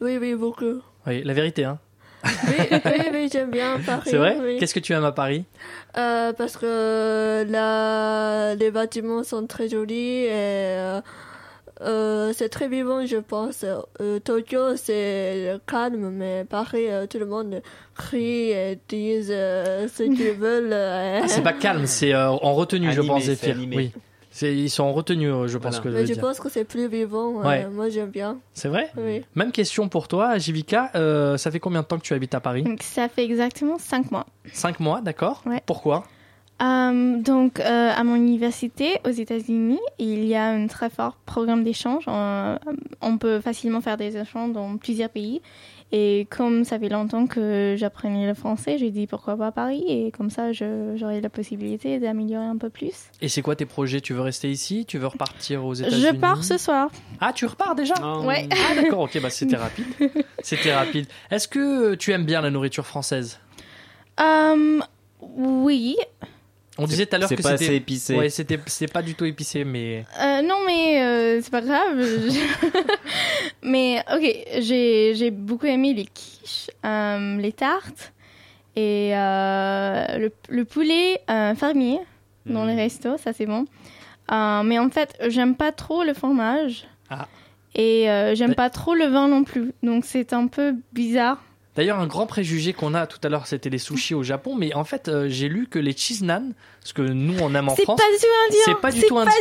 [0.03, 0.81] Oui, oui, beaucoup.
[1.07, 1.79] Oui, la vérité, hein.
[2.25, 4.03] Oui, oui, oui, j'aime bien Paris.
[4.11, 4.37] C'est vrai?
[4.41, 4.57] oui.
[4.59, 5.45] Qu'est-ce que tu aimes à Paris?
[5.97, 11.01] Euh, Parce que là, les bâtiments sont très jolis et euh,
[11.81, 13.65] euh, c'est très vivant, je pense.
[14.01, 17.61] Euh, Tokyo, c'est calme, mais Paris, euh, tout le monde
[17.97, 20.73] crie et dit euh, ce qu'ils veulent.
[20.73, 23.57] Ah, C'est pas calme, c'est euh, en retenue, je pense, Zéphyr.
[23.75, 23.93] Oui.
[24.35, 25.85] C'est- Ils sont en retenue, euh, je pense Voilà.
[25.85, 26.23] que je mais je dire.
[26.23, 27.45] pense que c'est plus vivant.
[27.45, 28.39] euh, moi, j'aime bien.
[28.55, 29.23] C'est vrai Oui.
[29.35, 30.91] Même question pour toi, Jivika.
[30.95, 32.63] Euh, ça fait combien de temps que tu habites à Paris?
[32.63, 34.27] Donc ça fait exactement cinq mois.
[34.53, 35.63] Cinq mois, d'accord Ouais.
[35.67, 36.05] Pourquoi?
[36.63, 41.65] Euh, donc, euh, à mon université aux États-Unis, il y a un très fort programme
[41.65, 42.05] d'échange.
[42.07, 42.57] On,
[43.01, 45.43] on peut facilement faire des échanges dans plusieurs pays.
[45.95, 49.85] Et comme ça fait longtemps que j'apprenais le français, j'ai dit pourquoi pas Paris.
[49.87, 52.95] Et comme ça, je- j'aurai la possibilité d'améliorer un peu plus.
[53.21, 54.01] Et c'est quoi tes projets?
[54.01, 54.87] Tu veux rester ici?
[54.87, 56.03] Tu veux repartir aux États-Unis?
[56.13, 56.91] Je pars ce soir.
[57.21, 57.95] Ah, tu repars déjà?
[58.21, 58.49] Ouais.
[58.51, 59.87] Ah, d'accord, ok, bah c'était rapide.
[60.43, 61.07] C'était rapide.
[61.31, 63.39] Est-ce que tu aimes bien la nourriture française?
[64.19, 64.81] Euh,
[65.21, 65.97] oui.
[66.83, 68.17] On disait tout à l'heure c'est que pas c'était assez épicé.
[68.17, 71.99] Ouais, c'était c'était pas du tout épicé, mais Euh, non, mais euh, c'est pas grave.
[73.63, 78.13] mais ok, j'ai j'ai beaucoup aimé les quiches, euh, les tartes
[78.77, 81.99] et euh, le, le poulet euh, fermier
[82.47, 83.67] dans les restos, ça c'est bon.
[84.33, 87.29] Euh, mais en fait, j'aime pas trop le fromage Ah.
[87.75, 89.73] et euh, j'aime pas trop le vin non plus.
[89.83, 91.43] Donc c'est un peu bizarre.
[91.75, 94.75] D'ailleurs, un grand préjugé qu'on a tout à l'heure, c'était les sushis au Japon, mais
[94.75, 96.53] en fait, euh, j'ai lu que les cheese naan,
[96.85, 98.61] ce que nous on aime en C'est France, pas du tout indien.
[98.67, 99.33] c'est pas du C'est tout pas indien.
[99.33, 99.39] du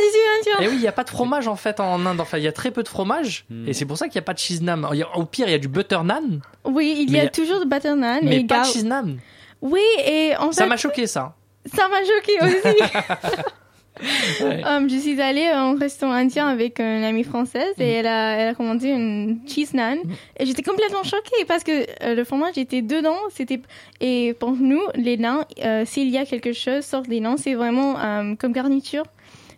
[0.48, 0.66] tout indien.
[0.66, 2.20] Et oui, il y a pas de fromage en fait en Inde.
[2.20, 3.68] Enfin, il y a très peu de fromage, Hmm.
[3.68, 4.60] et c'est pour ça qu'il y a pas de cheese
[5.02, 7.30] a- Au pire, il y a du butter naan, Oui, il y a y a-
[7.30, 9.18] toujours de butter naan mais et pas de cheese naan.
[9.60, 11.34] Oui, et en Ça fait, m'a choqué ça.
[11.74, 12.78] ça m'a choqué aussi.
[14.00, 14.62] Ouais.
[14.66, 18.36] Euh, je suis allée à un restaurant indien avec une amie française et elle, a,
[18.36, 19.98] elle a commandé une cheese naan.
[20.38, 21.72] Et j'étais complètement choquée parce que
[22.02, 23.18] euh, le fromage était dedans.
[23.30, 23.60] C'était
[24.00, 27.54] et pour nous, les nains, euh, s'il y a quelque chose sur les nains, c'est
[27.54, 29.04] vraiment euh, comme garniture.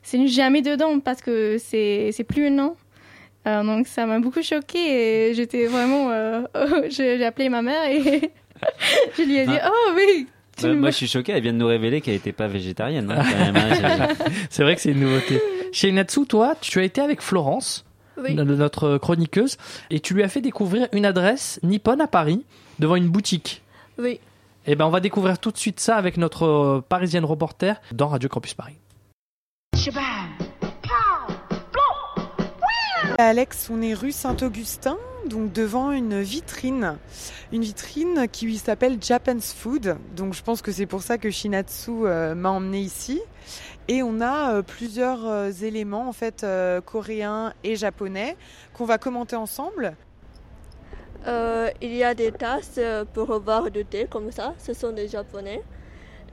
[0.02, 2.74] C'est jamais dedans parce que c'est c'est plus un nain.
[3.46, 6.10] Euh, donc ça m'a beaucoup choquée et j'étais vraiment.
[6.10, 6.42] euh,
[6.90, 8.00] j'ai j'ai appelé ma mère et
[9.16, 9.70] je lui ai dit Ah.
[9.72, 10.26] oh oui.
[10.62, 11.32] Bah, me- moi, je suis choqué.
[11.32, 13.10] Elle vient de nous révéler qu'elle n'était pas végétarienne.
[13.10, 14.08] hein, hein.
[14.50, 15.40] C'est vrai que c'est une nouveauté.
[15.72, 17.84] Chez Natsu, toi, tu as été avec Florence,
[18.16, 18.34] Oui.
[18.34, 19.56] notre chroniqueuse,
[19.90, 22.44] et tu lui as fait découvrir une adresse nippone à Paris,
[22.78, 23.62] devant une boutique.
[23.98, 24.20] Oui.
[24.66, 28.08] Et ben, on va découvrir tout de suite ça avec notre euh, parisienne reporter dans
[28.08, 28.76] Radio Campus Paris.
[33.18, 34.96] Alex, on est rue Saint-Augustin,
[35.28, 36.96] donc devant une vitrine.
[37.52, 39.96] Une vitrine qui s'appelle Japan's Food.
[40.16, 43.20] Donc je pense que c'est pour ça que Shinatsu euh, m'a emmené ici.
[43.88, 46.46] Et on a euh, plusieurs euh, éléments en fait
[46.84, 48.36] coréens et japonais
[48.72, 49.94] qu'on va commenter ensemble.
[51.26, 52.78] Il y a des tasses
[53.14, 55.62] pour boire du thé comme ça, ce sont des japonais.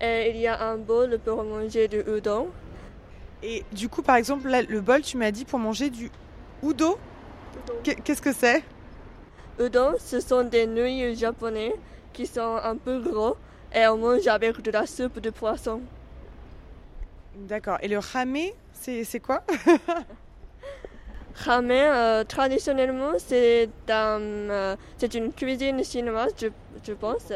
[0.02, 2.48] Et il y a un bol pour manger du udon.
[3.44, 6.12] Et du coup, par exemple, là, le bol, tu m'as dit pour manger du
[6.62, 6.98] udo?
[7.84, 8.64] Qu'est- Qu'est-ce que c'est?
[9.60, 11.74] Udon, ce sont des nouilles japonais
[12.14, 13.36] qui sont un peu gros
[13.74, 15.82] et on mange avec de la soupe de poisson.
[17.36, 17.78] D'accord.
[17.82, 19.44] Et le ramé, c'est c'est quoi?
[21.46, 26.48] Ramen, euh, traditionnellement, c'est euh, c'est une cuisine chinoise, je,
[26.86, 27.32] je pense.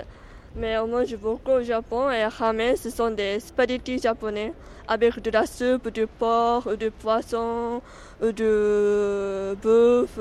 [0.55, 4.53] Mais on mange beaucoup au Japon et ramen, ce sont des spaghettis japonais
[4.87, 7.81] avec de la soupe, du porc, du poisson,
[8.21, 10.19] du bœuf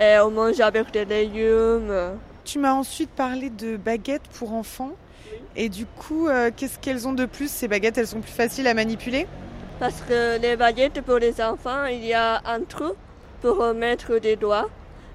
[0.00, 2.18] et on mange avec des légumes.
[2.44, 4.92] Tu m'as ensuite parlé de baguettes pour enfants.
[5.56, 8.66] Et du coup, euh, qu'est-ce qu'elles ont de plus Ces baguettes, elles sont plus faciles
[8.66, 9.26] à manipuler?
[9.80, 12.92] Parce que les baguettes pour les enfants, il y a un trou
[13.40, 14.68] pour mettre des doigts.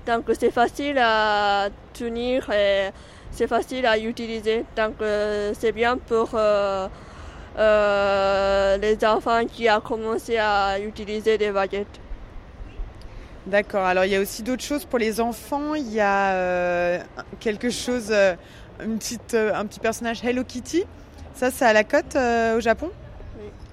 [0.05, 2.89] Donc c'est facile à tenir et
[3.31, 4.65] c'est facile à utiliser.
[4.75, 6.87] Donc euh, c'est bien pour euh,
[8.77, 11.99] les enfants qui ont commencé à utiliser des baguettes.
[13.45, 13.85] D'accord.
[13.85, 15.75] Alors il y a aussi d'autres choses pour les enfants.
[15.75, 16.99] Il y a euh,
[17.39, 18.35] quelque chose, euh,
[18.83, 20.85] une petite, euh, un petit personnage Hello Kitty.
[21.33, 22.91] Ça, c'est à la côte euh, au Japon?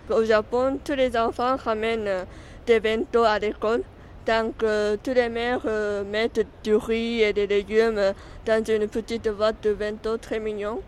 [0.09, 2.27] Au Japon, tous les enfants ramènent
[2.67, 3.83] des bento à l'école.
[4.27, 8.13] Donc, euh, tous les mères euh, mettent du riz et des légumes
[8.47, 10.81] dans une petite boîte de bento très mignon.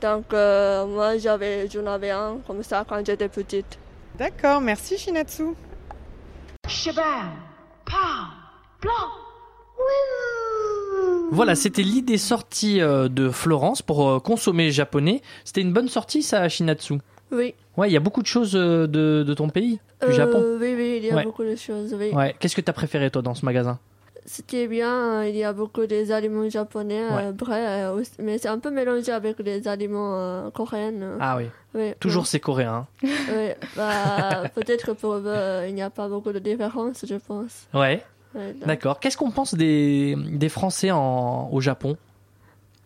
[0.00, 3.78] Donc, euh, moi, j'avais, j'en avais un comme ça quand j'étais petite.
[4.16, 4.60] D'accord.
[4.60, 5.54] Merci Shinatsu.
[6.94, 7.32] Blanc,
[11.30, 15.20] Voilà, c'était l'idée sortie euh, de Florence pour euh, consommer japonais.
[15.44, 16.94] C'était une bonne sortie, ça, à Shinatsu.
[17.30, 17.54] Oui.
[17.76, 20.42] Ouais, il y a beaucoup de choses euh, de, de ton pays, du Euh, Japon.
[20.60, 21.24] Oui, oui, il y a Ouais.
[21.24, 21.94] beaucoup de choses.
[21.98, 22.10] Oui.
[22.12, 22.34] Ouais.
[22.40, 23.78] Qu'est-ce que tu as préféré, toi, dans ce magasin?
[24.30, 27.32] Ce qui est bien, euh, il y a beaucoup des aliments japonais, euh, Ouais.
[27.32, 30.92] vrai, euh, mais c'est un peu mélangé avec les aliments euh, coréens.
[31.00, 31.16] euh.
[31.18, 31.46] Ah oui.
[31.74, 32.28] Oui, Toujours oui.
[32.30, 32.86] c'est coréen.
[33.02, 33.08] hein.
[33.28, 37.66] Oui, bah, peut-être pour eux, il n'y a pas beaucoup de différence, je pense.
[37.72, 38.04] Ouais.
[38.66, 39.00] D'accord.
[39.00, 41.96] Qu'est-ce qu'on pense des, des Français en, au Japon?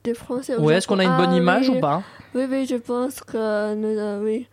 [0.05, 0.55] Des Français.
[0.57, 1.25] au Ouais, est-ce qu'on a une Japon.
[1.25, 1.77] bonne Ah, image oui.
[1.77, 2.03] ou pas?
[2.37, 4.47] Oui, oui, je pense que nous, euh, oui.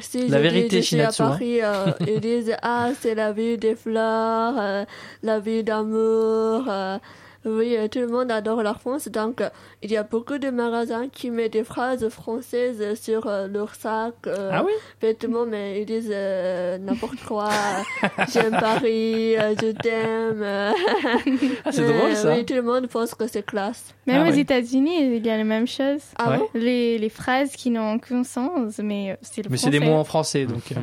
[0.00, 1.30] Si La je vérité, dis, je à hein.
[1.30, 4.84] Paris, euh, ils disent ah c'est la ville des fleurs, euh,
[5.22, 6.64] la ville d'amour.
[6.68, 6.98] euh,
[7.44, 9.50] oui, euh, tout le monde adore la France, donc euh,
[9.82, 14.14] il y a beaucoup de magasins qui mettent des phrases françaises sur euh, leur sac,
[14.26, 14.72] euh, Ah oui?
[15.02, 17.50] vêtements, mais ils disent euh, n'importe quoi.
[18.32, 20.44] J'aime Paris, euh, je t'aime.
[21.64, 22.34] Ah, c'est drôle, ça.
[22.34, 23.94] Oui, tout le monde pense que c'est classe.
[24.06, 24.32] Même Ah aux.
[24.34, 26.00] États-Unis, il y a la même chose.
[26.18, 26.40] Ah Ouais.
[26.54, 30.04] les, les phrases qui n'ont aucun sens, mais c'est le Mais c'est des mots en
[30.04, 30.72] français, donc.
[30.72, 30.80] euh.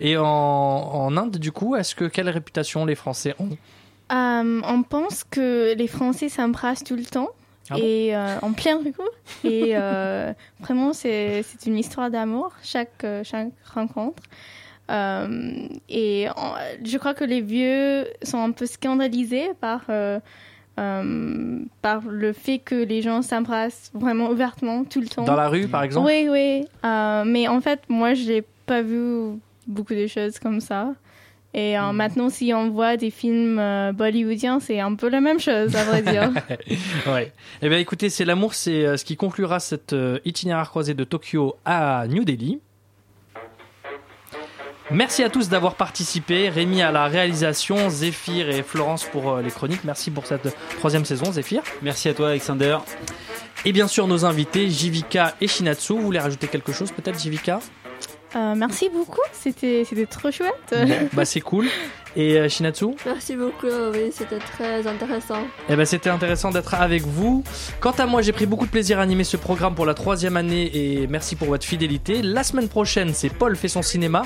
[0.00, 3.50] Et en, en Inde, du coup, est-ce que quelle réputation les Français ont?
[4.14, 7.30] Euh, on pense que les Français s'embrassent tout le temps.
[7.70, 7.80] Ah bon?
[7.82, 8.92] et euh, en plein rue.
[9.42, 14.22] Et euh, vraiment, c'est une histoire d'amour, chaque, chaque rencontre.
[14.90, 16.28] Euh, et
[16.84, 19.86] je crois que les vieux sont un peu scandalisés par,
[20.76, 25.24] par le fait que les gens s'embrassent vraiment ouvertement tout le temps.
[25.24, 26.06] Dans la rue, par exemple?
[26.06, 26.66] Oui, oui.
[26.82, 30.92] Mais en fait, moi, je n'ai pas vu beaucoup de choses comme ça.
[31.54, 35.38] Et euh, maintenant, si on voit des films euh, bollywoodiens, c'est un peu la même
[35.38, 36.32] chose, à vrai dire.
[37.06, 37.32] ouais.
[37.62, 41.04] Eh bien, écoutez, c'est l'amour, c'est euh, ce qui conclura cette euh, itinéraire croisé de
[41.04, 42.58] Tokyo à New Delhi.
[44.90, 46.48] Merci à tous d'avoir participé.
[46.48, 49.84] Rémi à la réalisation, Zéphyr et Florence pour euh, les chroniques.
[49.84, 51.62] Merci pour cette troisième saison, Zéphyr.
[51.82, 52.78] Merci à toi, Alexander.
[53.64, 55.94] Et bien sûr, nos invités, Jivika et Shinatsu.
[55.94, 57.60] Vous voulez rajouter quelque chose, peut-être, Jivika
[58.36, 60.74] Euh, merci beaucoup, c'était c'était trop chouette.
[61.12, 61.66] Bah, c'est cool.
[62.16, 62.86] Et euh, Shinatsu?
[63.06, 65.42] Merci beaucoup, oui, c'était très intéressant.
[65.68, 67.42] Eh ben, c'était intéressant d'être avec vous.
[67.80, 70.36] Quant à moi, j'ai pris beaucoup de plaisir à animer ce programme pour la troisième
[70.36, 72.22] année et merci pour votre fidélité.
[72.22, 74.22] La semaine prochaine, c'est Paul fait son cinéma.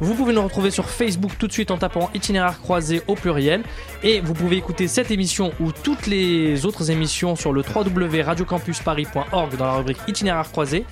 [0.00, 3.62] Vous pouvez nous retrouver sur Facebook tout de suite en tapant itinéraire croisé au pluriel.
[4.02, 9.66] Et vous pouvez écouter cette émission ou toutes les autres émissions sur le www.radiocampusparis.org dans
[9.66, 10.84] la rubrique itinéraire croisé.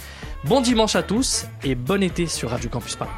[0.45, 3.11] Bon dimanche à tous et bon été sur Radio Campus Paris.